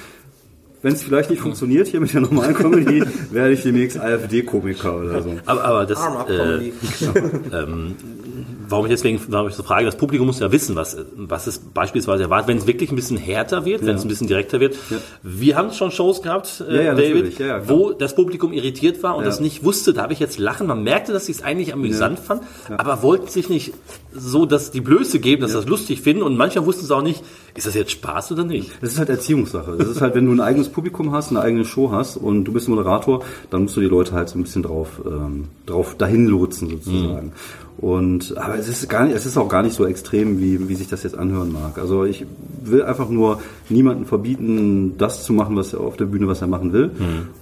Wenn 0.83 0.95
es 0.95 1.03
vielleicht 1.03 1.29
nicht 1.31 1.41
funktioniert 1.43 1.89
hier 1.89 2.01
mit 2.01 2.13
der 2.15 2.23
normalen 2.23 2.55
Comedy, 2.55 3.03
werde 3.31 3.53
ich 3.53 3.63
demnächst 3.63 3.99
AfD-Komiker 4.01 4.97
oder 4.97 5.23
so. 5.23 5.37
Aber, 5.45 5.65
aber 5.65 5.87
das, 5.87 5.99
äh, 6.29 6.73
ähm, 7.53 7.97
warum 8.67 8.87
ich 8.87 8.91
deswegen, 8.91 9.21
warum 9.29 9.49
ich 9.49 9.55
so 9.55 9.63
frage, 9.63 9.85
das 9.85 9.97
Publikum 9.97 10.27
muss 10.27 10.41
ja 10.41 10.51
wissen, 10.53 10.77
was, 10.77 10.97
was 11.17 11.47
es 11.47 11.59
beispielsweise 11.59 12.23
erwartet, 12.23 12.49
wenn 12.49 12.57
es 12.57 12.67
wirklich 12.67 12.91
ein 12.91 12.97
bisschen 12.97 13.19
härter 13.19 13.65
wird, 13.67 13.85
wenn 13.85 13.97
es 13.97 14.03
ein 14.03 14.09
bisschen 14.09 14.27
direkter 14.27 14.59
wird. 14.61 14.77
Wir 15.23 15.57
haben 15.57 15.73
schon 15.73 15.91
Shows 15.91 16.23
gehabt, 16.23 16.65
äh, 16.67 16.77
Ja, 16.77 16.83
ja, 16.83 16.95
David. 16.95 17.39
Ja, 17.39 17.47
ja, 17.47 17.69
wo 17.69 17.93
das 17.93 18.15
Publikum 18.15 18.53
irritiert 18.53 19.03
war 19.03 19.17
und 19.17 19.25
Ja. 19.25 19.29
das 19.29 19.41
nicht 19.41 19.65
wusste, 19.65 19.93
darf 19.93 20.11
ich 20.11 20.19
jetzt 20.19 20.39
lachen? 20.39 20.67
Man 20.67 20.83
merkte, 20.83 21.13
dass 21.13 21.27
sie 21.27 21.33
es 21.33 21.43
eigentlich 21.43 21.75
amüsant 21.75 22.19
fanden, 22.21 22.47
aber 22.79 23.03
wollten 23.03 23.29
sich 23.29 23.49
nicht 23.51 23.75
so, 24.13 24.47
dass 24.47 24.71
die 24.71 24.81
Blöße 24.81 25.21
geben, 25.21 25.43
dass 25.43 25.53
sie 25.53 25.57
das 25.57 25.69
lustig 25.69 26.01
finden 26.01 26.23
und 26.23 26.37
manchmal 26.37 26.67
wussten 26.67 26.85
es 26.85 26.91
auch 26.91 27.03
nicht, 27.03 27.23
ist 27.55 27.67
das 27.67 27.75
jetzt 27.75 27.91
Spaß 27.93 28.33
oder 28.33 28.45
nicht? 28.45 28.71
Das 28.81 28.93
ist 28.93 28.99
halt 28.99 29.09
Erziehungssache. 29.09 29.77
Das 29.77 29.89
ist 29.89 30.01
halt, 30.01 30.15
wenn 30.15 30.27
du 30.27 30.33
ein 30.33 30.41
eigenes 30.41 30.69
Publikum 30.69 31.13
hast, 31.13 31.31
eine 31.31 31.41
eigene 31.41 31.65
Show 31.65 31.91
hast 31.93 32.17
und 32.17 32.45
du 32.45 32.53
bist 32.53 32.69
Moderator, 32.69 33.23
dann 33.51 33.63
musst 33.63 33.77
du 33.77 33.81
die 33.81 33.87
Leute 33.87 34.13
halt 34.13 34.29
so 34.29 34.39
ein 34.39 34.43
bisschen 34.43 34.63
drauf, 34.63 35.01
ähm, 35.05 35.49
drauf 35.67 35.97
dahin 35.97 36.27
lotsen 36.27 36.71
sozusagen. 36.71 37.33
Und 37.79 38.37
aber 38.37 38.57
es 38.59 38.69
ist 38.69 38.89
gar 38.91 39.07
nicht, 39.07 39.17
es 39.17 39.25
ist 39.25 39.39
auch 39.39 39.49
gar 39.49 39.63
nicht 39.63 39.75
so 39.75 39.87
extrem, 39.87 40.39
wie, 40.39 40.69
wie 40.69 40.75
sich 40.75 40.89
das 40.89 41.03
jetzt 41.03 41.17
anhören 41.17 41.51
mag. 41.51 41.79
Also 41.79 42.05
ich 42.05 42.27
will 42.63 42.83
einfach 42.83 43.09
nur 43.09 43.41
niemanden 43.71 44.05
verbieten, 44.05 44.99
das 44.99 45.23
zu 45.23 45.33
machen, 45.33 45.57
was 45.57 45.73
er 45.73 45.81
auf 45.81 45.97
der 45.97 46.05
Bühne, 46.05 46.29
was 46.29 46.43
er 46.43 46.47
machen 46.47 46.75
will. 46.75 46.91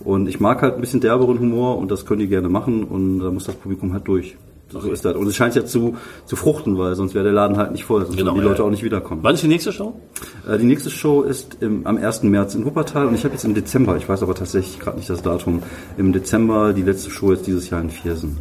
Und 0.05 0.29
ich 0.29 0.39
mag 0.39 0.63
halt 0.63 0.75
ein 0.75 0.81
bisschen 0.81 1.01
derberen 1.01 1.41
Humor 1.41 1.79
und 1.79 1.91
das 1.91 2.07
können 2.07 2.21
die 2.21 2.29
gerne 2.29 2.49
machen 2.49 2.85
und 2.85 3.19
da 3.19 3.31
muss 3.33 3.45
das 3.45 3.57
Publikum 3.57 3.93
halt 3.93 4.07
durch. 4.07 4.37
So 4.71 4.81
ist 4.91 5.05
das. 5.05 5.17
Und 5.17 5.27
es 5.27 5.35
scheint 5.37 5.55
ja 5.55 5.65
zu, 5.65 5.97
zu 6.27 6.37
fruchten, 6.37 6.77
weil 6.77 6.95
sonst 6.95 7.15
wäre 7.15 7.25
der 7.25 7.33
Laden 7.33 7.57
halt 7.57 7.73
nicht 7.73 7.85
voll, 7.85 8.03
sonst 8.05 8.17
Genau, 8.17 8.33
würden 8.33 8.43
die 8.43 8.49
Leute 8.49 8.59
ja. 8.61 8.65
auch 8.67 8.71
nicht 8.71 8.83
wiederkommen. 8.85 9.23
Wann 9.23 9.35
ist 9.35 9.43
die 9.43 9.49
nächste 9.49 9.73
Show? 9.73 9.99
Äh, 10.47 10.59
Die 10.59 10.67
nächste 10.67 10.91
Show 10.91 11.23
ist 11.23 11.57
im, 11.61 11.87
am 11.87 11.97
1. 11.97 12.25
März 12.25 12.55
in 12.55 12.65
Wuppertal 12.67 13.07
und 13.07 13.15
ich 13.15 13.25
habe 13.25 13.33
jetzt 13.35 13.45
im 13.45 13.55
Dezember, 13.55 13.97
ich 13.97 14.09
weiß 14.09 14.23
aber 14.23 14.35
tatsächlich 14.35 14.79
gerade 14.79 14.99
nicht 14.99 15.09
das 15.09 15.23
Datum, 15.23 15.63
im 15.97 16.13
Dezember 16.13 16.73
die 16.75 16.83
letzte 16.83 17.11
Show 17.11 17.33
jetzt 17.33 17.47
dieses 17.47 17.71
Jahr 17.71 17.81
in 17.81 17.91
Viersen. 17.91 18.39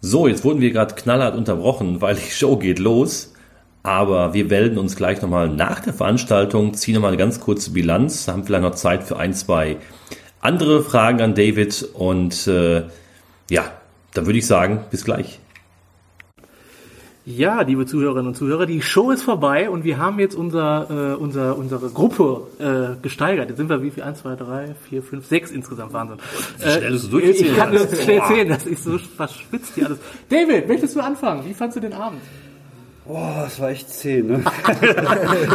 So, 0.00 0.26
jetzt 0.28 0.44
wurden 0.44 0.60
wir 0.60 0.70
gerade 0.70 0.94
knallhart 0.94 1.34
unterbrochen, 1.36 2.00
weil 2.00 2.14
die 2.14 2.30
Show 2.30 2.56
geht 2.56 2.78
los. 2.78 3.30
Aber 3.82 4.32
wir 4.32 4.46
melden 4.46 4.78
uns 4.78 4.96
gleich 4.96 5.20
nochmal 5.20 5.50
nach 5.50 5.80
der 5.80 5.92
Veranstaltung, 5.92 6.72
ziehen 6.72 6.94
nochmal 6.94 7.10
eine 7.10 7.18
ganz 7.18 7.38
kurze 7.40 7.70
Bilanz, 7.70 8.28
haben 8.28 8.44
vielleicht 8.44 8.62
noch 8.62 8.74
Zeit 8.74 9.02
für 9.04 9.18
ein, 9.18 9.34
zwei 9.34 9.76
andere 10.40 10.82
Fragen 10.82 11.20
an 11.20 11.34
David 11.34 11.90
und 11.92 12.46
äh, 12.46 12.84
ja, 13.50 13.64
dann 14.14 14.26
würde 14.26 14.38
ich 14.38 14.46
sagen, 14.46 14.80
bis 14.90 15.04
gleich. 15.04 15.40
Ja, 17.26 17.62
liebe 17.62 17.86
Zuhörerinnen 17.86 18.28
und 18.28 18.34
Zuhörer, 18.34 18.66
die 18.66 18.82
Show 18.82 19.10
ist 19.10 19.22
vorbei 19.22 19.70
und 19.70 19.82
wir 19.82 19.96
haben 19.96 20.18
jetzt 20.18 20.34
unser, 20.34 21.14
äh, 21.14 21.14
unser, 21.14 21.56
unsere 21.56 21.88
Gruppe 21.88 22.42
äh, 22.58 23.00
gesteigert. 23.00 23.48
Jetzt 23.48 23.56
sind 23.56 23.70
wir 23.70 23.82
wie 23.82 23.90
viel? 23.90 24.02
Eins, 24.02 24.20
zwei, 24.20 24.36
drei, 24.36 24.74
vier, 24.86 25.02
fünf, 25.02 25.26
sechs 25.26 25.50
insgesamt 25.50 25.94
Wahnsinn. 25.94 26.18
Äh, 26.60 26.70
schnell 26.70 26.90
du 26.90 26.98
so 26.98 27.08
durchgezählt 27.08 27.50
Ich 27.50 27.56
kann 27.56 27.72
das 27.72 28.02
schnell 28.02 28.22
zählen, 28.28 28.48
das 28.48 28.66
ist 28.66 28.84
so 28.84 28.98
verschwitzt 28.98 29.74
hier 29.74 29.86
alles. 29.86 29.98
David, 30.28 30.68
möchtest 30.68 30.96
du 30.96 31.00
anfangen? 31.00 31.46
Wie 31.46 31.54
fandst 31.54 31.78
du 31.78 31.80
den 31.80 31.94
Abend? 31.94 32.20
Boah, 33.06 33.40
das 33.44 33.58
war 33.58 33.70
echt 33.70 33.88
zäh, 33.88 34.22
ne? 34.22 34.44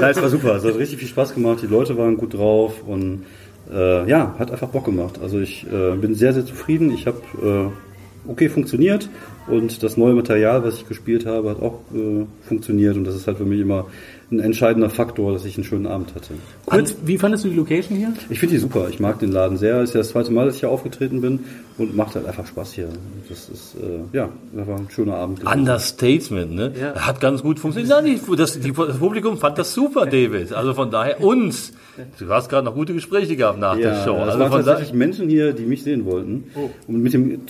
ja, 0.02 0.10
es 0.10 0.20
war 0.20 0.30
super, 0.30 0.56
es 0.56 0.64
hat 0.64 0.76
richtig 0.76 0.98
viel 0.98 1.08
Spaß 1.08 1.36
gemacht, 1.36 1.60
die 1.62 1.68
Leute 1.68 1.96
waren 1.98 2.18
gut 2.18 2.34
drauf 2.34 2.82
und 2.86 3.26
äh, 3.72 4.10
ja, 4.10 4.34
hat 4.40 4.50
einfach 4.52 4.70
Bock 4.70 4.86
gemacht. 4.86 5.20
Also 5.22 5.40
ich 5.40 5.68
äh, 5.72 5.96
bin 5.96 6.16
sehr, 6.16 6.34
sehr 6.34 6.46
zufrieden. 6.46 6.92
Ich 6.92 7.06
habe 7.06 7.22
äh, 7.44 7.89
okay 8.28 8.50
funktioniert 8.50 9.10
und 9.48 9.82
das 9.84 9.98
neue 9.98 10.14
Material, 10.14 10.64
was 10.64 10.76
ich 10.76 10.88
gespielt 10.88 11.26
habe, 11.26 11.50
hat 11.50 11.62
auch 11.62 11.80
äh, 11.94 12.26
funktioniert 12.48 12.96
und 12.96 13.04
das 13.06 13.16
ist 13.16 13.28
halt 13.28 13.38
für 13.38 13.46
mich 13.46 13.60
immer 13.62 13.86
ein 14.32 14.40
entscheidender 14.40 14.92
Faktor, 14.92 15.34
dass 15.34 15.44
ich 15.44 15.56
einen 15.58 15.64
schönen 15.64 15.88
Abend 15.88 16.14
hatte. 16.14 16.36
Kurz, 16.68 16.96
wie 17.04 17.18
fandest 17.18 17.46
du 17.46 17.50
die 17.50 17.56
Location 17.56 17.98
hier? 17.98 18.14
Ich 18.30 18.40
finde 18.40 18.54
die 18.56 18.62
super. 18.62 18.88
Ich 18.90 19.00
mag 19.00 19.18
den 19.18 19.32
Laden 19.32 19.58
sehr. 19.58 19.78
Es 19.78 19.90
ist 19.90 19.96
ja 19.96 20.02
das 20.02 20.10
zweite 20.10 20.32
Mal, 20.32 20.46
dass 20.46 20.54
ich 20.54 20.60
hier 20.60 20.70
aufgetreten 20.70 21.22
bin 21.22 21.40
und 21.80 21.96
macht 21.96 22.14
halt 22.14 22.28
einfach 22.28 22.46
Spaß 22.46 22.74
hier. 22.74 22.90
Das 23.28 23.50
ist 23.50 23.76
äh, 23.82 24.16
ja 24.16 24.30
einfach 24.56 24.78
ein 24.78 24.88
schöner 24.92 25.16
Abend. 25.16 25.44
Understatement, 25.44 26.54
ne? 26.54 26.72
Ja. 26.80 26.94
Hat 27.08 27.20
ganz 27.22 27.42
gut 27.42 27.58
funktioniert. 27.60 28.04
Nein, 28.04 28.20
das, 28.38 28.60
die, 28.60 28.72
das 28.72 28.98
Publikum 28.98 29.38
fand 29.38 29.58
das 29.58 29.74
super, 29.74 30.06
David. 30.06 30.54
Also 30.54 30.76
von 30.76 30.92
daher, 30.92 31.24
uns, 31.24 31.74
du 32.20 32.30
hast 32.30 32.50
gerade 32.50 32.66
noch 32.66 32.76
gute 32.76 32.94
Gespräche 32.94 33.36
gehabt 33.36 33.58
nach 33.58 33.78
Ja, 33.78 33.96
der 33.96 34.04
Show. 34.06 34.16
es 34.16 34.28
Also 34.28 34.40
waren 34.40 34.52
von 34.52 34.64
tatsächlich 34.64 34.94
Menschen 34.94 35.28
hier, 35.28 35.54
die 35.54 35.64
mich 35.64 35.82
sehen 35.82 36.06
wollten. 36.06 36.44
Und 36.88 37.02
mit 37.02 37.14
dem 37.14 37.48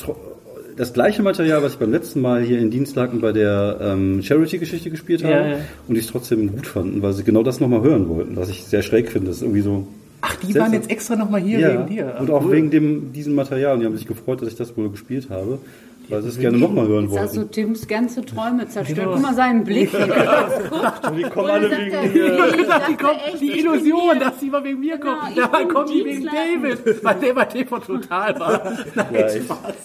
das 0.80 0.94
gleiche 0.94 1.22
Material, 1.22 1.62
was 1.62 1.74
ich 1.74 1.78
beim 1.78 1.92
letzten 1.92 2.22
Mal 2.22 2.42
hier 2.42 2.58
in 2.58 2.72
Dienstlaken 2.72 3.20
bei 3.20 3.34
der 3.34 3.80
ähm, 3.82 4.24
Charity-Geschichte 4.24 4.90
gespielt 4.90 5.26
habe, 5.26 5.34
Ja, 5.34 5.48
ja. 5.48 5.58
und 5.90 5.96
die 5.96 6.00
es 6.00 6.08
trotzdem 6.08 6.50
gut 6.54 6.68
fanden, 6.68 7.02
weil 7.02 7.12
sie 7.12 7.26
genau 7.26 7.44
das 7.44 7.60
nochmal 7.60 7.82
hören 7.82 8.08
wollten, 8.08 8.38
was 8.38 8.48
ich 8.48 8.64
sehr 8.64 8.82
schräg 8.82 9.12
finde. 9.12 9.28
Das 9.28 9.38
ist 9.38 9.42
irgendwie 9.42 9.60
so. 9.60 9.86
Ach, 10.22 10.38
die 10.38 10.56
waren 10.56 10.72
jetzt 10.72 10.90
extra 10.90 11.18
nochmal 11.18 11.42
hier 11.42 11.60
ja, 11.60 11.74
wegen 11.74 11.88
dir. 11.88 12.14
Ach, 12.16 12.22
und 12.22 12.32
auch 12.32 12.46
cool. 12.46 12.54
wegen 12.54 12.72
dem, 12.72 13.12
diesem 13.12 13.36
Material. 13.36 13.74
Und 13.74 13.82
die 13.82 13.88
haben 13.88 13.98
sich 13.98 14.08
gefreut, 14.08 14.42
dass 14.42 14.48
ich 14.48 14.56
das 14.56 14.78
wohl 14.78 14.90
gespielt 14.90 15.30
habe, 15.30 15.60
weil 16.10 16.22
sie 16.24 16.30
es 16.30 16.40
gerne 16.40 16.58
nochmal 16.58 16.88
hören 16.88 17.10
Jetzt 17.10 17.20
hast 17.20 17.38
du. 17.38 17.44
Tims 17.46 17.88
ganze 17.88 18.26
Träume 18.26 18.68
zerstört. 18.68 18.98
Genau. 19.00 19.12
Guck 19.14 19.22
mal 19.22 19.34
seinen 19.34 19.64
Blick. 19.64 19.92
wie 19.94 19.98
er 19.98 20.70
guckt. 20.70 21.18
Die 21.18 21.24
kommen 21.24 21.50
alle 21.50 21.72
wegen 21.72 22.14
mir. 22.14 22.54
die, 22.88 22.96
kommt, 22.96 23.20
echt, 23.28 23.42
die 23.42 23.48
bin 23.48 23.60
Illusion, 23.60 24.20
dass 24.20 24.40
sie 24.40 24.50
mal 24.50 24.64
wegen 24.64 24.80
mir 24.80 24.98
Genau, 24.98 25.16
kommen. 25.16 25.36
Dabei 25.36 25.66
kommen 25.66 25.88
die 25.88 26.06
wegen. 26.06 26.26
David, 26.26 27.04
weil 27.04 27.16
der 27.16 27.34
bei 27.34 27.46
TV 27.46 27.80
total 27.80 28.40
war. 28.40 28.62
Nein, 28.96 29.08
Ja, 29.14 29.28
ich- 29.34 29.42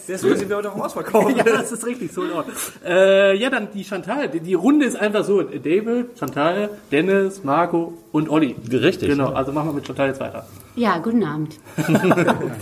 Deswegen 0.09 0.37
sind 0.37 0.49
wir 0.49 0.57
heute 0.57 0.73
auch 0.73 0.85
ausverkauft. 0.85 1.35
ja, 1.37 1.45
das 1.45 1.73
ist 1.73 1.87
richtig, 1.87 2.13
so 2.13 2.23
in 2.25 2.33
Ordnung. 2.33 2.57
Äh, 2.87 3.37
ja, 3.37 3.51
dann 3.51 3.69
die 3.73 3.85
Chantal. 3.85 4.29
Die, 4.29 4.41
die 4.41 4.55
Runde 4.55 4.87
ist 4.87 4.97
einfach 4.97 5.25
so. 5.25 5.43
David, 5.43 6.19
Chantal, 6.19 6.71
Dennis, 6.93 7.43
Marco 7.45 7.95
und 8.13 8.29
Olli. 8.29 8.55
Richtig. 8.71 9.09
Genau, 9.09 9.33
also 9.33 9.53
machen 9.53 9.69
wir 9.69 9.73
mit 9.75 9.87
Chantal 9.87 10.09
jetzt 10.09 10.21
weiter. 10.21 10.47
Ja, 10.77 10.99
guten 10.99 11.23
Abend. 11.23 11.55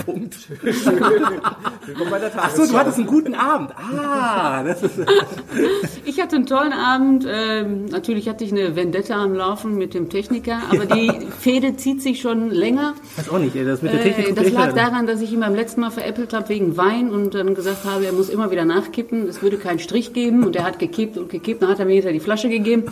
Punkt. 0.05 0.37
Willkommen 0.61 2.11
bei 2.11 2.18
der 2.18 2.44
Achso, 2.44 2.66
du 2.66 2.77
hattest 2.77 2.98
einen 2.98 3.07
guten 3.07 3.35
Abend. 3.35 3.70
Ah, 3.75 4.62
das 4.62 4.83
ist... 4.83 5.01
Ich 6.05 6.20
hatte 6.20 6.37
einen 6.37 6.44
tollen 6.44 6.75
Abend. 6.75 7.27
Ähm, 7.27 7.87
natürlich 7.87 8.29
hatte 8.29 8.44
ich 8.44 8.53
eine 8.53 8.77
Vendetta 8.77 9.14
am 9.14 9.33
Laufen 9.33 9.77
mit 9.79 9.94
dem 9.94 10.11
Techniker, 10.11 10.59
aber 10.70 10.85
die 10.85 11.11
Fehde 11.40 11.77
zieht 11.77 12.03
sich 12.03 12.20
schon 12.20 12.51
länger. 12.51 12.92
Weiß 13.16 13.31
auch 13.31 13.38
nicht, 13.38 13.57
ey, 13.57 13.64
das 13.64 13.81
mit 13.81 13.94
der 13.94 14.03
Technik 14.03 14.29
Äh, 14.29 14.35
das 14.35 14.53
lag 14.53 14.75
daran, 14.75 15.07
dass 15.07 15.22
ich 15.22 15.33
ihn 15.33 15.40
beim 15.40 15.55
letzten 15.55 15.81
Mal 15.81 15.90
veräppelt 15.90 16.35
habe 16.35 16.51
wegen 16.51 16.77
Wein 16.77 17.11
und 17.11 17.35
dann 17.35 17.55
gesagt 17.55 17.87
habe, 17.87 18.05
er 18.05 18.12
muss 18.12 18.29
immer 18.29 18.51
wieder 18.51 18.66
nachkippen. 18.66 19.27
Es 19.27 19.40
würde 19.40 19.57
keinen 19.57 19.79
Strich 19.79 20.12
geben 20.12 20.44
und 20.44 20.55
er 20.55 20.64
hat 20.64 20.79
gekippt 20.79 21.16
und 21.16 21.31
gekippt. 21.31 21.62
Dann 21.62 21.70
hat 21.70 21.79
er 21.79 21.87
mir 21.87 21.94
hinterher 21.94 22.12
die 22.12 22.20
Flasche 22.20 22.51
gegeben. 22.51 22.85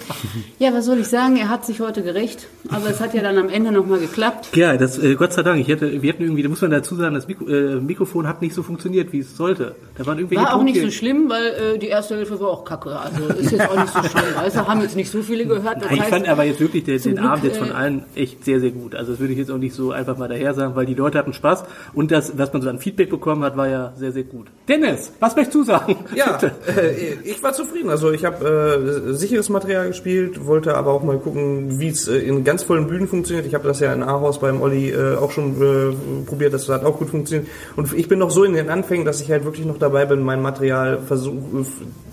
Ja, 0.58 0.72
was 0.72 0.86
soll 0.86 0.98
ich 1.00 1.08
sagen? 1.08 1.36
Er 1.36 1.50
hat 1.50 1.66
sich 1.66 1.80
heute 1.80 2.02
gerecht. 2.02 2.46
Aber 2.70 2.88
es 2.88 3.00
hat 3.00 3.12
ja 3.12 3.22
dann 3.22 3.36
am 3.36 3.50
Ende 3.50 3.70
nochmal 3.70 3.98
geklappt. 3.98 4.56
Ja, 4.56 4.78
das, 4.78 4.98
äh, 4.98 5.09
Gott 5.16 5.32
sei 5.32 5.42
Dank. 5.42 5.60
Ich 5.60 5.68
hätte, 5.68 6.02
wir 6.02 6.12
hatten 6.12 6.22
irgendwie, 6.22 6.42
da 6.42 6.48
muss 6.48 6.60
man 6.60 6.70
dazu 6.70 6.94
sagen, 6.96 7.14
das 7.14 7.28
Mikro, 7.28 7.46
äh, 7.48 7.76
Mikrofon 7.80 8.26
hat 8.26 8.42
nicht 8.42 8.54
so 8.54 8.62
funktioniert, 8.62 9.12
wie 9.12 9.20
es 9.20 9.36
sollte. 9.36 9.74
Da 9.96 10.06
waren 10.06 10.18
irgendwelche 10.18 10.44
War 10.44 10.54
auch 10.54 10.62
nicht 10.62 10.80
so 10.80 10.90
schlimm, 10.90 11.28
weil 11.28 11.74
äh, 11.74 11.78
die 11.78 11.88
erste 11.88 12.16
Hälfte 12.16 12.40
war 12.40 12.48
auch 12.48 12.64
kacke. 12.64 12.98
Also 12.98 13.24
ist 13.34 13.52
jetzt 13.52 13.68
auch 13.68 13.76
nicht 13.80 13.92
so 13.92 14.02
schlimm. 14.02 14.24
Weißt 14.36 14.56
du, 14.56 14.66
haben 14.66 14.80
jetzt 14.82 14.96
nicht 14.96 15.10
so 15.10 15.22
viele 15.22 15.46
gehört. 15.46 15.82
Das 15.82 15.90
Ich 15.90 16.00
heißt, 16.00 16.10
fand 16.10 16.28
aber 16.28 16.44
jetzt 16.44 16.60
wirklich 16.60 16.84
den, 16.84 17.00
den 17.00 17.18
Abend 17.18 17.44
jetzt 17.44 17.58
von 17.58 17.70
äh, 17.70 17.72
allen 17.72 18.04
echt 18.14 18.44
sehr, 18.44 18.60
sehr 18.60 18.70
gut. 18.70 18.94
Also 18.94 19.12
das 19.12 19.20
würde 19.20 19.32
ich 19.32 19.38
jetzt 19.38 19.50
auch 19.50 19.58
nicht 19.58 19.74
so 19.74 19.92
einfach 19.92 20.16
mal 20.16 20.28
daher 20.28 20.54
sagen, 20.54 20.74
weil 20.76 20.86
die 20.86 20.94
Leute 20.94 21.18
hatten 21.18 21.32
Spaß 21.32 21.64
und 21.94 22.10
das, 22.10 22.36
was 22.38 22.52
man 22.52 22.62
so 22.62 22.68
an 22.68 22.78
Feedback 22.78 23.10
bekommen 23.10 23.42
hat, 23.44 23.56
war 23.56 23.68
ja 23.68 23.92
sehr, 23.96 24.12
sehr 24.12 24.24
gut. 24.24 24.48
Dennis, 24.68 25.12
was 25.20 25.36
möchtest 25.36 25.54
du 25.54 25.62
sagen? 25.64 25.96
Ja, 26.14 26.38
äh, 26.42 27.14
ich 27.24 27.42
war 27.42 27.52
zufrieden. 27.52 27.88
Also 27.88 28.10
ich 28.10 28.24
habe 28.24 29.08
äh, 29.08 29.14
sicheres 29.14 29.48
Material 29.48 29.88
gespielt, 29.88 30.44
wollte 30.46 30.76
aber 30.76 30.92
auch 30.92 31.02
mal 31.02 31.18
gucken, 31.18 31.78
wie 31.80 31.88
es 31.88 32.08
äh, 32.08 32.18
in 32.18 32.44
ganz 32.44 32.62
vollen 32.62 32.86
Bühnen 32.88 33.06
funktioniert. 33.08 33.46
Ich 33.46 33.54
habe 33.54 33.66
das 33.66 33.80
ja 33.80 33.92
in 33.92 34.02
Ahaus 34.02 34.40
beim 34.40 34.60
Olli 34.60 34.90
äh, 35.00 35.16
auch 35.16 35.30
schon 35.30 35.60
äh, 35.60 36.26
probiert, 36.26 36.52
das 36.52 36.68
hat 36.68 36.84
auch 36.84 36.98
gut 36.98 37.10
funktioniert. 37.10 37.48
Und 37.76 37.92
ich 37.92 38.08
bin 38.08 38.18
noch 38.18 38.30
so 38.30 38.44
in 38.44 38.52
den 38.52 38.68
Anfängen, 38.68 39.04
dass 39.04 39.20
ich 39.20 39.30
halt 39.30 39.44
wirklich 39.44 39.66
noch 39.66 39.78
dabei 39.78 40.04
bin, 40.06 40.20
mein 40.22 40.42
Material 40.42 41.00
versuche, 41.06 41.66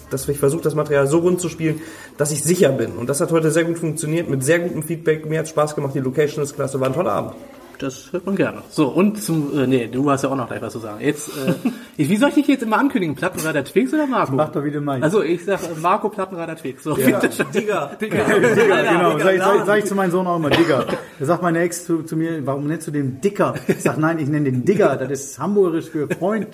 dass 0.10 0.28
ich 0.30 0.40
versuche, 0.40 0.64
das 0.64 0.76
Material 0.76 1.08
so 1.08 1.20
rund 1.20 1.42
zu 1.42 1.50
spielen, 1.50 1.82
dass 2.18 2.32
ich 2.32 2.44
sicher 2.44 2.70
bin. 2.70 2.94
Und 2.94 3.10
das 3.10 3.22
hat 3.22 3.32
heute 3.32 3.52
sehr 3.52 3.66
gut 3.66 3.78
funktioniert, 3.78 4.30
mit 4.30 4.44
sehr 4.44 4.60
gutem 4.60 4.84
Feedback. 4.84 5.26
Mir 5.26 5.40
hat 5.40 5.48
Spaß 5.48 5.76
gemacht, 5.76 5.94
die 5.96 6.00
Location 6.00 6.44
ist 6.44 6.56
klasse, 6.56 6.80
war 6.80 6.88
ein 6.88 6.94
toller 6.94 7.12
Abend. 7.12 7.34
Das 7.80 8.12
hört 8.12 8.26
man 8.26 8.36
gerne. 8.36 8.64
So, 8.70 8.88
und 8.88 9.22
zum, 9.22 9.58
äh, 9.58 9.68
nee, 9.68 9.88
du 9.88 10.10
hast 10.10 10.24
ja 10.24 10.30
auch 10.30 10.36
noch 10.36 10.48
gleich 10.48 10.62
was 10.62 10.74
zu 10.74 10.80
sagen. 10.80 11.00
Jetzt, 11.04 11.30
äh, 11.30 11.54
wie 11.98 12.16
soll 12.18 12.30
ich 12.30 12.36
dich 12.36 12.48
jetzt 12.48 12.64
immer 12.64 12.78
ankündigen? 12.80 13.16
Plattenreiter 13.16 13.64
Twix 13.64 13.94
oder 13.94 14.08
Marco? 14.08 14.34
Mach 14.36 14.50
doch, 14.50 14.64
wie 14.64 14.72
du 14.72 14.82
meinst. 14.82 15.04
Also 15.04 15.22
ich 15.22 15.46
sag 15.46 15.62
äh, 15.64 15.80
Marco 15.82 16.10
Plattenreiter 16.10 16.56
Twix. 16.56 16.84
So, 16.84 16.96
schön. 16.96 17.16
Digga. 17.54 17.92
Digga. 18.02 18.24
Digger, 18.26 18.84
genau. 18.84 19.20
Sag, 19.20 19.34
ich- 19.36 19.42
sag, 19.42 19.66
sag 19.66 19.78
ich 19.80 19.86
zu 19.86 19.96
meinem 19.96 20.12
Sohn 20.12 20.26
auch 20.28 20.38
immer 20.38 20.50
Digger. 20.50 20.86
Da 21.20 21.26
sagt 21.26 21.42
meine 21.44 21.60
Ex 21.60 21.86
zu, 21.86 22.04
zu 22.04 22.16
mir, 22.18 22.46
warum 22.46 22.68
nennst 22.68 22.88
du 22.88 22.92
den 22.92 23.22
Dicker? 23.22 23.54
Ich 23.68 23.82
sag, 23.82 23.98
nein, 23.98 24.20
ich 24.20 24.28
nenne 24.28 24.46
den 24.52 24.66
Digger. 24.66 24.96
Das 24.96 25.12
ist 25.12 25.40
hamburgisch 25.40 25.86
für 25.90 26.08
Freund, 26.08 26.48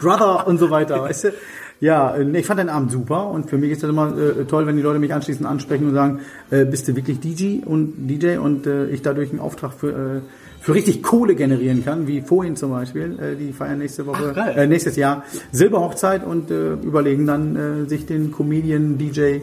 Brother 0.00 0.46
und 0.46 0.58
so 0.58 0.70
weiter, 0.70 1.02
weißt 1.02 1.24
du? 1.24 1.32
Ja, 1.80 2.14
äh, 2.14 2.38
ich 2.38 2.44
fand 2.46 2.60
den 2.60 2.68
Abend 2.68 2.92
super 2.92 3.28
und 3.30 3.48
für 3.48 3.56
mich 3.56 3.70
ist 3.70 3.82
das 3.82 3.88
immer 3.88 4.14
äh, 4.16 4.44
toll, 4.44 4.66
wenn 4.66 4.76
die 4.76 4.82
Leute 4.82 4.98
mich 4.98 5.14
anschließend 5.14 5.46
ansprechen 5.48 5.88
und 5.88 5.94
sagen, 5.94 6.20
äh, 6.50 6.66
bist 6.66 6.86
du 6.86 6.94
wirklich 6.94 7.20
DJ 7.20 7.64
und 7.64 7.94
DJ 8.06 8.36
und 8.36 8.66
äh, 8.66 8.86
ich 8.88 9.00
dadurch 9.00 9.30
einen 9.30 9.40
Auftrag 9.40 9.72
für 9.72 9.88
äh, 9.88 10.20
für 10.60 10.74
richtig 10.74 11.02
Kohle 11.02 11.34
generieren 11.34 11.84
kann, 11.84 12.06
wie 12.06 12.20
vorhin 12.20 12.56
zum 12.56 12.70
Beispiel. 12.70 13.18
Äh, 13.18 13.36
die 13.36 13.52
feiern 13.52 13.78
nächste 13.78 14.06
Woche, 14.06 14.34
Ach, 14.36 14.56
äh, 14.56 14.66
nächstes 14.66 14.96
Jahr 14.96 15.24
Silberhochzeit 15.52 16.24
und 16.24 16.50
äh, 16.50 16.74
überlegen 16.74 17.26
dann 17.26 17.56
äh, 17.56 17.88
sich 17.88 18.06
den 18.06 18.30
Comedian 18.30 18.98
DJ 18.98 19.38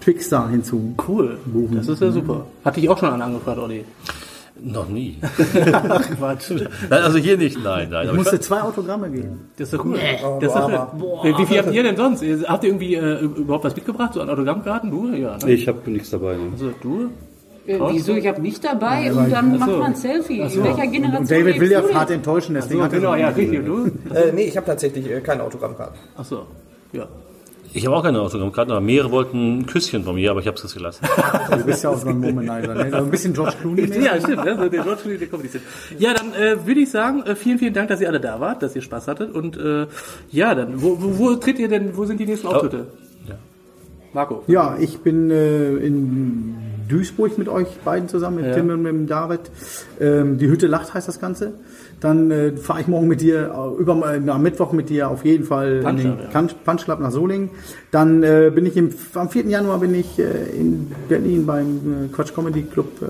Twix 0.00 0.28
da 0.28 0.48
hinzu. 0.48 0.94
Cool. 1.06 1.38
Das 1.72 1.88
ist 1.88 2.00
ja 2.00 2.10
super. 2.10 2.46
Hatte 2.64 2.80
ich 2.80 2.88
auch 2.88 2.98
schon 2.98 3.10
an 3.10 3.22
angefragt, 3.22 3.58
Olli. 3.58 3.84
Noch 4.62 4.88
nie. 4.88 5.18
Ach, 5.72 6.02
Quatsch. 6.16 6.50
Nein, 6.50 7.02
also 7.02 7.18
hier 7.18 7.38
nicht, 7.38 7.62
nein, 7.62 7.88
nein. 7.90 8.08
Ich 8.08 8.12
musste 8.12 8.40
zwei 8.40 8.60
Autogramme 8.60 9.10
geben. 9.10 9.50
Das 9.56 9.68
ist 9.68 9.78
doch 9.78 9.84
cool. 9.84 9.98
Das 10.40 10.50
ist 10.50 10.54
doch 10.54 10.92
schön. 11.22 11.38
Wie 11.38 11.46
viel 11.46 11.58
habt 11.58 11.72
ihr 11.72 11.82
denn 11.82 11.96
sonst? 11.96 12.22
Habt 12.46 12.64
ihr 12.64 12.70
irgendwie 12.70 12.94
äh, 12.94 13.20
überhaupt 13.20 13.64
was 13.64 13.74
mitgebracht? 13.74 14.14
So 14.14 14.20
an 14.20 14.28
Autogrammkarten? 14.28 14.90
Du? 14.90 15.08
Ja, 15.14 15.38
ne? 15.38 15.52
Ich 15.52 15.66
habe 15.66 15.90
nichts 15.90 16.10
dabei. 16.10 16.34
Ne? 16.34 16.50
Also 16.52 16.72
du? 16.82 17.10
Äh, 17.70 17.78
wieso? 17.92 18.14
Ich 18.14 18.26
habe 18.26 18.40
nicht 18.40 18.64
dabei 18.64 19.12
und 19.12 19.30
dann 19.30 19.58
macht 19.58 19.70
man 19.70 19.82
ein 19.82 19.94
Selfie. 19.94 20.40
In 20.40 20.64
welcher 20.64 20.86
Generation 20.86 21.16
Und 21.16 21.30
David 21.30 21.60
will 21.60 21.70
ja 21.70 21.82
hart 21.94 22.10
enttäuschen, 22.10 22.54
deswegen 22.54 22.82
hat 22.82 22.92
er 22.92 22.98
genau, 22.98 23.14
ja, 23.14 23.28
richtig. 23.28 23.60
Und 23.60 23.66
du? 23.66 23.86
Äh, 24.14 24.32
nee, 24.32 24.44
ich 24.44 24.56
habe 24.56 24.66
tatsächlich 24.66 25.08
äh, 25.08 25.20
keine 25.20 25.44
Autogrammkarte. 25.44 25.94
Ach 26.16 26.24
so. 26.24 26.46
Ja. 26.92 27.06
ich 27.72 27.86
habe 27.86 27.94
auch 27.94 28.02
keine 28.02 28.20
Autogrammkarten, 28.20 28.72
aber 28.72 28.80
mehrere 28.80 29.12
wollten 29.12 29.60
ein 29.60 29.66
Küsschen 29.66 30.02
von 30.02 30.16
mir, 30.16 30.32
aber 30.32 30.40
ich 30.40 30.48
habe 30.48 30.56
es 30.56 30.74
gelassen. 30.74 31.06
Du 31.50 31.64
bist 31.64 31.84
ja 31.84 31.90
auch 31.90 31.98
so 31.98 32.08
ein 32.08 32.20
Womanizer, 32.20 32.74
ne? 32.74 32.90
So 32.90 32.96
ein 32.96 33.10
bisschen 33.10 33.32
George 33.32 33.54
Clooney. 33.60 33.82
-mäßig. 33.86 34.04
Ja, 34.04 34.20
stimmt. 34.20 34.44
Ne? 34.44 34.56
So 34.56 34.68
der 34.68 34.82
George 34.82 35.02
Clooney, 35.02 35.18
der 35.18 35.28
Comedy. 35.28 35.48
Ja, 35.98 36.14
dann 36.14 36.32
äh, 36.34 36.66
würde 36.66 36.80
ich 36.80 36.90
sagen, 36.90 37.22
äh, 37.22 37.36
vielen, 37.36 37.58
vielen 37.60 37.74
Dank, 37.74 37.88
dass 37.88 38.00
ihr 38.00 38.08
alle 38.08 38.20
da 38.20 38.40
wart, 38.40 38.62
dass 38.62 38.74
ihr 38.74 38.82
Spaß 38.82 39.06
hattet. 39.06 39.32
Und 39.32 39.56
äh, 39.56 39.86
ja, 40.32 40.54
dann, 40.54 40.82
wo, 40.82 41.00
wo, 41.00 41.18
wo 41.18 41.34
tritt 41.36 41.60
ihr 41.60 41.68
denn, 41.68 41.96
wo 41.96 42.04
sind 42.04 42.18
die 42.18 42.26
nächsten 42.26 42.48
Auftritte? 42.48 42.88
Ja. 43.28 43.36
Marco. 44.12 44.42
Ja, 44.48 44.76
ich 44.80 44.98
bin 44.98 45.30
äh, 45.30 45.76
in 45.76 46.56
Duisburg 46.90 47.38
mit 47.38 47.48
euch 47.48 47.68
beiden 47.84 48.08
zusammen, 48.08 48.36
mit 48.36 48.46
Ja. 48.46 48.52
Tim 48.54 48.68
und 48.70 48.82
mit 48.82 48.92
dem 48.92 49.06
David. 49.06 49.40
Ähm, 50.00 50.36
die 50.38 50.48
Hütte 50.48 50.66
lacht 50.66 50.92
heißt 50.92 51.08
das 51.08 51.20
Ganze. 51.20 51.52
Dann 52.00 52.30
äh, 52.30 52.56
fahre 52.56 52.80
ich 52.80 52.88
morgen 52.88 53.08
mit 53.08 53.20
dir, 53.20 53.54
äh, 53.54 53.80
über, 53.80 53.94
äh, 54.14 54.28
am 54.30 54.42
Mittwoch 54.42 54.72
mit 54.72 54.88
dir 54.88 55.08
auf 55.10 55.24
jeden 55.24 55.44
Fall 55.44 55.80
Punch 55.82 55.90
in 55.90 55.96
den 55.96 56.16
Club, 56.18 56.32
ja. 56.32 56.54
Punch, 56.64 56.84
Club 56.84 57.00
nach 57.00 57.10
Solingen. 57.10 57.50
Dann 57.90 58.22
äh, 58.22 58.50
bin 58.54 58.66
ich 58.66 58.76
im, 58.76 58.90
am 59.14 59.28
4. 59.30 59.46
Januar 59.46 59.78
bin 59.78 59.94
ich 59.94 60.18
äh, 60.18 60.24
in 60.58 60.90
Berlin 61.08 61.46
beim 61.46 62.06
äh, 62.06 62.08
Quatsch 62.14 62.34
Comedy 62.34 62.62
Club 62.62 63.02
äh, 63.02 63.06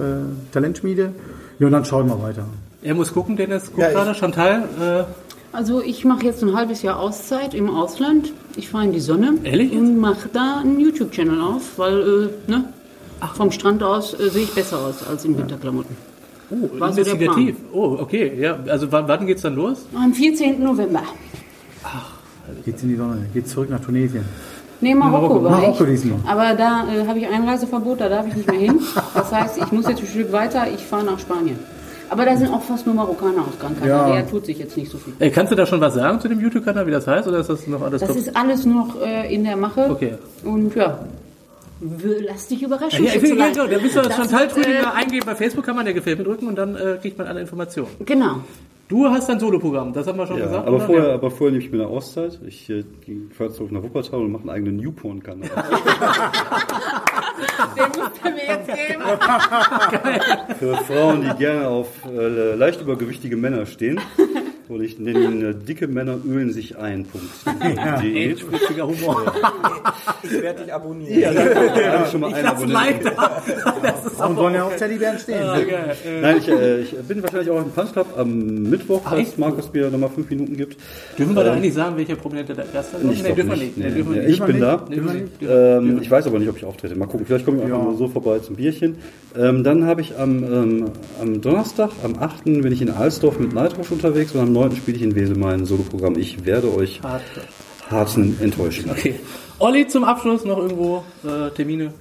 Talentschmiede. 0.52 1.12
Ja, 1.58 1.66
und 1.66 1.72
dann 1.72 1.84
schauen 1.84 2.06
wir 2.08 2.20
weiter. 2.22 2.46
Er 2.82 2.94
muss 2.94 3.12
gucken, 3.12 3.36
Dennis 3.36 3.66
guckt 3.66 3.78
Ja, 3.78 3.90
gerade. 3.90 4.14
Chantal, 4.14 4.62
äh, 4.80 5.04
Also 5.52 5.82
ich 5.82 6.04
mache 6.04 6.24
jetzt 6.24 6.42
ein 6.42 6.54
halbes 6.56 6.82
Jahr 6.82 6.98
Auszeit 6.98 7.54
im 7.54 7.68
Ausland. 7.70 8.32
Ich 8.56 8.68
fahre 8.70 8.84
in 8.84 8.92
die 8.92 9.00
Sonne 9.00 9.34
Ehrlich 9.44 9.72
und 9.72 9.98
mache 9.98 10.28
da 10.32 10.60
einen 10.62 10.80
YouTube-Channel 10.80 11.40
auf, 11.40 11.76
weil 11.78 12.00
äh, 12.48 12.50
ne, 12.50 12.64
vom 13.34 13.50
Strand 13.50 13.82
aus 13.82 14.14
äh, 14.18 14.28
sehe 14.30 14.44
ich 14.44 14.54
besser 14.54 14.78
aus 14.78 15.06
als 15.08 15.24
in 15.24 15.36
Winterklamotten. 15.38 15.96
oh, 16.50 16.80
War 16.80 16.92
so 16.92 17.02
der 17.02 17.12
investigativ. 17.14 17.56
Oh, 17.72 17.96
okay. 18.00 18.32
Ja, 18.40 18.58
also 18.68 18.90
wann, 18.90 19.06
wann 19.08 19.26
geht's 19.26 19.42
dann 19.42 19.54
los? 19.56 19.86
Am 19.94 20.12
14. 20.12 20.62
November. 20.62 21.02
Geht's 22.64 22.82
in 22.82 22.88
die 22.90 22.96
Sonne, 22.96 23.26
geht's 23.32 23.50
zurück 23.52 23.70
nach 23.70 23.80
Tunesien. 23.80 24.24
Nee, 24.80 24.94
Marokko 24.94 25.44
war 25.44 25.50
Marokko 25.52 25.84
ich. 25.84 25.90
diesmal. 26.00 26.18
Aber 26.26 26.54
da 26.56 26.84
äh, 26.92 27.06
habe 27.06 27.18
ich 27.18 27.28
Einreiseverbot, 27.28 28.00
da 28.00 28.08
darf 28.08 28.26
ich 28.26 28.34
nicht 28.34 28.50
mehr 28.50 28.58
hin. 28.60 28.80
Das 29.14 29.30
heißt, 29.30 29.58
ich 29.58 29.70
muss 29.72 29.86
jetzt 29.86 30.00
ein 30.00 30.06
Stück 30.06 30.32
weiter, 30.32 30.66
ich 30.74 30.80
fahre 30.80 31.04
nach 31.04 31.18
Spanien. 31.18 31.58
Aber 32.08 32.24
da 32.24 32.36
sind 32.36 32.52
auch 32.52 32.62
fast 32.62 32.86
nur 32.86 32.94
Marokkaner 32.96 33.42
aus 33.42 33.56
Gran 33.60 33.78
Canaria, 33.78 34.08
Ja. 34.08 34.14
der 34.22 34.28
tut 34.28 34.46
sich 34.46 34.58
jetzt 34.58 34.76
nicht 34.76 34.90
so 34.90 34.98
viel. 34.98 35.12
Äh, 35.20 35.30
kannst 35.30 35.52
du 35.52 35.56
da 35.56 35.64
schon 35.66 35.80
was 35.80 35.94
sagen 35.94 36.18
zu 36.20 36.28
dem 36.28 36.40
YouTube-Kanal, 36.40 36.86
wie 36.86 36.90
das 36.90 37.06
heißt? 37.06 37.28
Oder 37.28 37.38
ist 37.38 37.50
das 37.50 37.66
noch 37.68 37.82
alles 37.82 38.00
Das 38.00 38.08
top? 38.08 38.18
ist 38.18 38.34
alles 38.36 38.64
noch 38.66 39.00
äh, 39.00 39.32
in 39.32 39.44
der 39.44 39.56
Mache. 39.56 39.86
Okay. 39.90 40.14
Und 40.42 40.74
ja, 40.74 40.98
lass 41.80 42.48
dich 42.48 42.62
überraschen. 42.62 43.04
Ja, 43.04 43.10
ich 43.14 43.22
will, 43.22 43.30
Schätzelein. 43.30 43.54
so, 43.54 43.66
da 43.66 43.78
bist 43.78 43.96
du 43.96 44.02
das 44.02 44.14
Chantal 44.16 44.48
Trüdinger 44.48 44.80
äh, 44.80 44.96
eingeben. 44.98 45.24
Bei 45.26 45.34
Facebook 45.34 45.64
kann 45.64 45.76
man 45.76 45.84
der 45.84 45.94
Gefällt 45.94 46.18
mir 46.18 46.24
drücken 46.24 46.46
und 46.48 46.56
dann 46.56 46.76
äh, 46.76 46.98
kriegt 47.00 47.16
man 47.18 47.26
alle 47.26 47.40
Informationen. 47.40 47.88
Genau. 48.04 48.40
Du 48.88 49.08
hast 49.08 49.28
dein 49.28 49.38
Soloprogramm, 49.38 49.92
das 49.92 50.04
haben 50.08 50.18
wir 50.18 50.26
schon 50.26 50.38
Ja, 50.38 50.46
gesagt. 50.46 50.66
aber 50.66 50.76
oder? 50.78 50.86
vorher, 50.86 51.08
Ja. 51.10 51.14
aber 51.14 51.30
vorher 51.30 51.52
nehme 51.52 51.64
ich 51.64 51.70
mir 51.70 51.78
eine 51.84 51.86
Auszeit. 51.86 52.40
Ich 52.44 52.68
äh, 52.68 52.82
fahre 53.30 53.52
zurück 53.52 53.70
nach 53.70 53.84
Wuppertal 53.84 54.18
und 54.20 54.32
mache 54.32 54.42
einen 54.42 54.50
eigenen 54.50 54.76
Newporn-Kanal. 54.78 55.48
Den 57.76 58.02
musst 58.02 58.10
du 58.24 58.30
mir 58.30 58.46
jetzt 58.48 58.66
geben. 58.66 59.02
Für 60.58 60.76
Frauen, 60.78 61.22
die 61.22 61.36
gerne 61.38 61.68
auf 61.68 61.86
äh, 62.12 62.54
leicht 62.56 62.80
übergewichtige 62.80 63.36
Männer 63.36 63.64
stehen. 63.66 64.00
Und 64.70 64.82
ich 64.84 65.00
nenne 65.00 65.18
ihn 65.18 65.44
äh, 65.44 65.52
dicke 65.52 65.88
Männer 65.88 66.16
ölen 66.24 66.52
sich 66.52 66.78
ein. 66.78 67.04
.de. 68.00 68.36
Witziger 68.52 68.86
Humor. 68.86 69.34
Ich 70.22 70.30
werde 70.30 70.62
dich 70.62 70.72
abonnieren. 70.72 71.20
Ja, 71.20 71.32
da 71.32 71.92
habe 71.92 72.04
ich 72.04 72.10
schon 72.12 72.20
mal 72.20 72.32
einen 72.32 72.44
Das 72.44 72.52
Abonnenten. 72.54 73.10
Da. 73.82 73.90
Das 74.02 74.12
ist 74.12 74.20
Und 74.20 74.36
wollen 74.36 74.54
ja 74.54 74.64
auf 74.64 74.76
Teddybären 74.76 75.18
stehen. 75.18 75.42
auch 75.48 75.54
geil. 75.54 75.96
Äh, 76.06 76.20
Nein, 76.20 76.36
ich, 76.38 76.48
äh, 76.48 76.80
ich 76.80 76.92
bin 77.08 77.22
wahrscheinlich 77.22 77.50
auch 77.50 77.58
im 77.58 77.70
Punch 77.70 77.92
Club 77.92 78.06
am 78.16 78.62
Mittwoch, 78.70 79.00
falls 79.04 79.36
Markus 79.38 79.72
mir 79.72 79.90
nochmal 79.90 80.10
fünf 80.10 80.28
Minuten 80.30 80.56
gibt. 80.56 80.76
Dürfen 81.18 81.34
wir 81.34 81.44
da 81.44 81.52
eigentlich 81.52 81.74
sagen, 81.74 81.96
welcher 81.96 82.16
Prominente 82.16 82.54
der 82.54 82.66
Erste 82.72 82.96
ist? 82.98 83.04
Ich 83.12 83.22
nee, 83.22 83.32
dürfen 83.32 83.50
wir 83.50 83.56
nicht. 83.56 83.76
nicht. 83.76 83.78
Nee, 83.78 83.84
Nee, 83.88 83.94
dürfen 83.94 84.14
wir 84.14 84.20
nee, 84.22 84.28
nicht. 84.28 84.40
ich 84.40 84.44
bin 84.46 84.60
da. 84.60 84.84
Nicht. 84.88 85.32
Ähm, 85.42 85.98
ich 86.02 86.10
weiß 86.10 86.26
aber 86.26 86.38
nicht, 86.38 86.48
ob 86.48 86.56
ich 86.56 86.64
auftrete. 86.64 86.94
Mal 86.96 87.06
gucken. 87.06 87.26
Vielleicht 87.26 87.44
komme 87.44 87.58
ich 87.58 87.64
einfach 87.64 87.82
nur 87.82 87.96
so 87.96 88.08
vorbei 88.08 88.38
zum 88.38 88.56
Bierchen. 88.56 88.96
Ähm, 89.38 89.64
dann 89.64 89.86
habe 89.86 90.00
ich 90.00 90.16
am, 90.18 90.42
ähm, 90.44 90.84
am 91.20 91.40
Donnerstag, 91.40 91.90
am 92.04 92.18
8. 92.18 92.44
bin 92.44 92.72
ich 92.72 92.82
in 92.82 92.90
Alsdorf 92.90 93.38
mit 93.38 93.52
Nightrosh 93.54 93.90
unterwegs 93.90 94.32
und 94.34 94.40
am 94.40 94.52
9. 94.52 94.76
spiele 94.76 94.96
ich 94.96 95.02
in 95.02 95.14
Wesel 95.14 95.36
mein 95.36 95.64
Soloprogramm. 95.66 96.16
Ich 96.18 96.44
werde 96.44 96.74
euch 96.74 97.00
harten 97.90 98.36
enttäuschen. 98.40 98.90
Okay. 98.90 99.14
Olli, 99.58 99.86
zum 99.88 100.04
Abschluss 100.04 100.44
noch 100.44 100.58
irgendwo 100.58 101.04
äh, 101.24 101.50
Termine? 101.50 101.92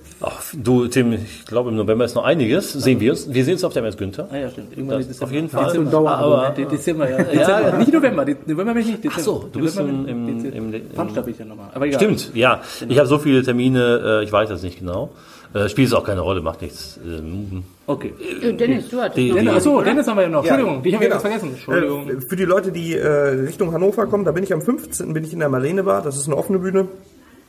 Ach, 0.52 0.56
du, 0.64 0.88
Tim, 0.88 1.14
ich 1.14 1.46
glaube 1.46 1.70
im 1.70 1.76
November 1.76 2.06
ist 2.06 2.16
noch 2.16 2.24
einiges. 2.24 2.74
Sehen 2.74 3.00
wir 3.00 3.12
uns. 3.12 3.32
Wir 3.34 3.44
sehen 3.46 3.54
uns 3.54 3.64
auf 3.64 3.74
der 3.74 3.84
MS 3.84 3.98
Günther. 3.98 4.28
Ah 4.32 4.38
ja, 4.38 4.50
stimmt. 4.50 4.72
Irgendwann 4.76 4.98
Das 5.00 5.08
Dezember. 5.08 5.26
auf 5.26 5.32
jeden 5.34 5.50
Fall. 5.50 5.66
Dezember. 5.66 5.92
Dauerabo, 5.92 6.34
aber, 6.36 6.50
De- 6.56 6.66
Dezember, 6.66 7.10
ja. 7.10 7.18
Dezember. 7.24 7.78
Nicht 7.78 7.94
November. 7.94 8.26
November 8.46 8.74
bin 8.74 8.82
ich 8.84 8.88
nicht. 8.90 9.04
Dezember. 9.04 9.22
so, 9.24 9.50
du 9.52 9.60
bist 9.62 9.78
November 9.80 10.10
im- 10.10 10.26
bin- 10.26 10.38
im- 10.38 10.44
Dezember. 10.44 10.58
im- 10.58 10.74
im- 10.74 10.90
Punch 10.90 11.14
bin 11.14 11.30
ich 11.34 11.40
ja 11.40 11.46
nochmal. 11.46 11.70
Aber 11.74 11.86
egal. 11.88 12.00
Stimmt, 12.00 12.32
ja. 12.36 12.62
Ich 12.88 12.98
habe 12.98 13.08
so 13.08 13.18
viele 13.20 13.44
Termine, 13.44 14.20
äh, 14.22 14.24
ich 14.24 14.32
weiß 14.32 14.50
das 14.50 14.64
nicht 14.64 14.80
genau. 14.80 15.10
Äh, 15.54 15.68
spielt 15.68 15.88
es 15.88 15.94
auch 15.96 16.04
keine 16.04 16.22
Rolle, 16.22 16.42
macht 16.42 16.62
nichts. 16.62 17.00
Ähm, 17.06 17.64
Okay. 17.88 18.14
Äh, 18.44 18.54
Dennis, 18.54 18.88
du 18.90 19.02
hattest 19.02 19.18
Die- 19.18 19.32
Achso? 19.50 19.82
Dennis 19.82 20.08
haben 20.08 20.18
wir 20.18 20.22
ja 20.24 20.30
noch. 20.30 20.46
Ja, 20.46 20.52
Entschuldigung, 20.52 20.84
die 20.84 20.94
haben 20.94 21.02
wir 21.02 21.08
genau. 21.10 21.22
ganz 21.22 21.22
vergessen. 21.24 21.50
Entschuldigung. 21.56 22.08
Äh, 22.10 22.22
für 22.22 22.36
die 22.36 22.46
Leute, 22.46 22.72
die 22.72 22.94
äh, 22.96 23.08
Richtung 23.08 23.72
Hannover 23.74 24.06
kommen, 24.06 24.26
da 24.26 24.32
bin 24.32 24.44
ich 24.44 24.54
am 24.54 24.62
15. 24.62 25.12
bin 25.12 25.24
ich 25.24 25.34
in 25.34 25.40
der 25.40 25.50
Marlene 25.50 25.84
Bar. 25.84 26.04
Das 26.04 26.16
ist 26.18 26.28
eine 26.28 26.38
offene 26.38 26.60
Bühne. 26.60 26.88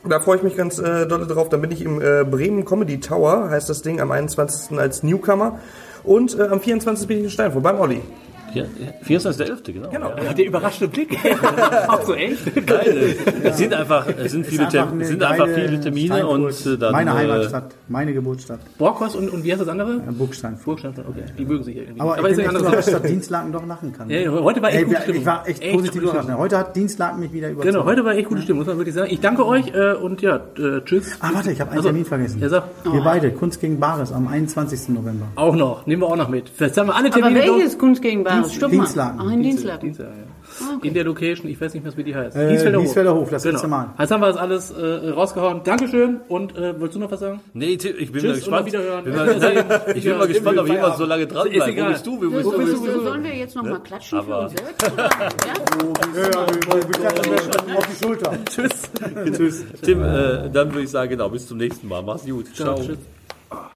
Da 0.07 0.19
freue 0.19 0.37
ich 0.37 0.43
mich 0.43 0.57
ganz 0.57 0.79
äh, 0.79 1.05
doll 1.05 1.27
drauf. 1.27 1.49
Dann 1.49 1.61
bin 1.61 1.71
ich 1.71 1.83
im 1.83 2.01
äh, 2.01 2.23
Bremen 2.23 2.65
Comedy 2.65 2.99
Tower, 2.99 3.49
heißt 3.49 3.69
das 3.69 3.81
Ding, 3.81 4.01
am 4.01 4.11
21. 4.11 4.79
als 4.79 5.03
Newcomer. 5.03 5.59
Und 6.03 6.37
äh, 6.37 6.43
am 6.43 6.59
24. 6.59 7.07
bin 7.07 7.19
ich 7.19 7.23
in 7.25 7.29
Steinfurt 7.29 7.63
beim 7.63 7.79
Olli. 7.79 8.01
Ja, 8.53 8.63
24.11., 9.07 9.71
genau. 9.73 9.89
Genau. 9.89 10.09
Ja, 10.23 10.33
der 10.33 10.45
überraschte 10.45 10.87
Blick. 10.87 11.17
Auch 11.87 12.01
so 12.03 12.13
echt. 12.13 12.65
Geil. 12.67 13.15
Es 13.43 13.57
sind 13.57 13.73
einfach, 13.73 14.07
es 14.07 14.31
sind 14.31 14.45
viele, 14.45 14.61
einfach 14.63 14.71
Term- 14.73 14.91
eine 14.93 15.03
es 15.03 15.09
sind 15.09 15.23
einfach 15.23 15.47
viele 15.47 15.79
Termine 15.79 16.07
Steinfurt. 16.17 16.65
und 16.65 16.73
äh, 16.73 16.77
dann. 16.77 16.91
Meine 16.91 17.11
äh, 17.11 17.13
Heimatstadt, 17.13 17.75
meine 17.87 18.13
Geburtsstadt, 18.13 18.59
Borkos 18.77 19.15
und, 19.15 19.29
und 19.29 19.43
wie 19.43 19.51
heißt 19.51 19.61
das 19.61 19.67
andere? 19.69 20.01
ja, 20.05 20.11
Burgstein. 20.11 20.57
Burgstadt, 20.63 20.93
okay. 20.99 21.23
Die 21.37 21.45
mögen 21.45 21.63
sich 21.63 21.77
irgendwie. 21.77 22.01
Aber, 22.01 22.17
Aber 22.17 22.27
ich 22.29 22.31
ist 22.31 22.37
bin 22.37 22.45
eine 22.47 22.47
echt 22.47 22.55
andere 22.57 22.67
überrascht, 22.73 22.89
Sache. 22.89 23.01
dass 23.01 23.11
Dienstlaken 23.11 23.51
doch 23.51 23.65
lachen 23.67 23.93
kann. 23.93 24.09
Ja, 24.09 24.31
heute 24.31 24.61
war 24.61 24.69
echt 24.69 24.77
Ey, 24.79 24.83
gute 24.85 25.01
Stimmung. 25.01 25.21
ich 25.21 25.25
war 25.25 25.47
echt, 25.47 25.61
Echt 25.61 25.73
positiv 25.73 26.01
überrascht. 26.03 26.29
Heute 26.37 26.57
hat 26.57 26.75
Dienstlaken 26.75 27.19
mich 27.19 27.33
wieder 27.33 27.49
überzeugt. 27.49 27.73
Genau, 27.73 27.85
heute 27.85 28.05
war 28.05 28.13
echt 28.15 28.27
gute 28.29 28.41
Stimmung, 28.41 28.59
muss 28.59 28.67
man 28.67 28.77
wirklich 28.77 28.95
sagen. 28.95 29.11
Ich 29.11 29.19
danke 29.19 29.45
euch 29.45 29.73
äh, 29.73 29.93
und 29.93 30.21
ja, 30.21 30.37
äh, 30.57 30.81
tschüss. 30.83 31.17
Ah, 31.19 31.29
warte, 31.33 31.51
ich 31.51 31.59
habe 31.61 31.71
einen 31.71 31.79
Also, 31.79 31.89
Termin 31.89 32.05
vergessen. 32.05 32.41
Ja, 32.41 32.49
sag. 32.49 32.63
Wir 32.83 33.01
beide, 33.01 33.31
Kunst 33.31 33.61
gegen 33.61 33.79
Bares 33.79 34.11
am 34.11 34.27
21. 34.27 34.89
November. 34.89 35.27
Auch 35.35 35.55
noch, 35.55 35.85
nehmen 35.85 36.01
wir 36.01 36.07
auch 36.07 36.15
noch 36.17 36.29
mit. 36.29 36.51
Jetzt 36.59 36.77
haben 36.77 36.87
wir 36.87 36.95
alle 36.95 37.07
Aber 37.11 37.21
Termine 37.21 37.39
welches 37.41 37.77
Kunst 37.77 38.01
gegen 38.01 38.23
Bares? 38.23 38.40
Dienst- 38.43 38.55
Stopp. 38.55 38.71
Dienstlaken. 38.71 39.19
Ach, 39.23 39.31
in 39.31 39.43
Dienstlaken. 39.43 39.85
Dienstag, 39.87 40.07
ja. 40.07 40.77
In 40.83 40.93
der 40.93 41.03
Location, 41.05 41.47
ich 41.49 41.59
weiß 41.61 41.73
nicht 41.73 41.83
mehr, 41.83 41.95
wie 41.97 42.03
die 42.03 42.15
heißt. 42.15 42.35
Äh, 42.35 42.51
Niesfelder 42.77 43.13
Hof, 43.15 43.29
das 43.29 43.45
letzte 43.45 43.67
Mal. 43.67 43.93
Jetzt 43.97 44.11
haben 44.11 44.21
wir 44.21 44.27
das 44.27 44.37
alles 44.37 44.71
äh, 44.71 45.09
rausgehauen. 45.09 45.61
Dankeschön 45.63 46.19
und 46.27 46.55
äh, 46.57 46.73
wolltest 46.79 46.95
du 46.95 46.99
noch 46.99 47.11
was 47.11 47.19
sagen? 47.19 47.39
Nee, 47.53 47.77
Tim, 47.77 47.93
ich 47.97 48.11
bin 48.11 48.21
Tschüss 48.21 48.47
mal 48.49 48.63
gespannt. 48.63 49.03
Bin 49.05 49.15
mal, 49.15 49.91
ich 49.95 50.03
bin 50.03 50.17
mal 50.17 50.27
gespannt, 50.27 50.59
ob 50.59 50.67
jemand 50.67 50.97
so 50.97 51.05
lange 51.05 51.27
dran 51.27 51.47
Ist 51.47 51.53
bleibt. 51.65 51.77
Wo 51.79 51.85
bist 51.87 52.05
du? 52.07 52.21
Wo 52.21 52.51
bist 52.51 52.73
du? 52.75 52.91
so, 52.91 53.01
sollen 53.03 53.23
wir 53.23 53.35
jetzt 53.35 53.55
noch 53.55 53.63
mal 53.63 53.79
klatschen 53.79 54.23
für 54.23 54.37
uns 54.39 54.51
selbst? 54.53 54.91
Oder? 54.91 55.03
Ja? 55.03 56.47
Wir 56.75 56.91
klatschen 56.91 57.77
auf 57.77 57.87
die 57.87 58.03
Schulter. 58.03 58.37
Tschüss. 59.35 59.65
Tim, 59.81 60.01
äh, 60.03 60.49
dann 60.51 60.69
würde 60.71 60.81
ich 60.83 60.89
sagen, 60.89 61.09
genau, 61.11 61.29
bis 61.29 61.47
zum 61.47 61.57
nächsten 61.57 61.87
Mal. 61.87 62.01
Mach's 62.03 62.25
gut. 62.25 62.53
Ciao. 62.55 62.75
Tschüss. 62.75 62.97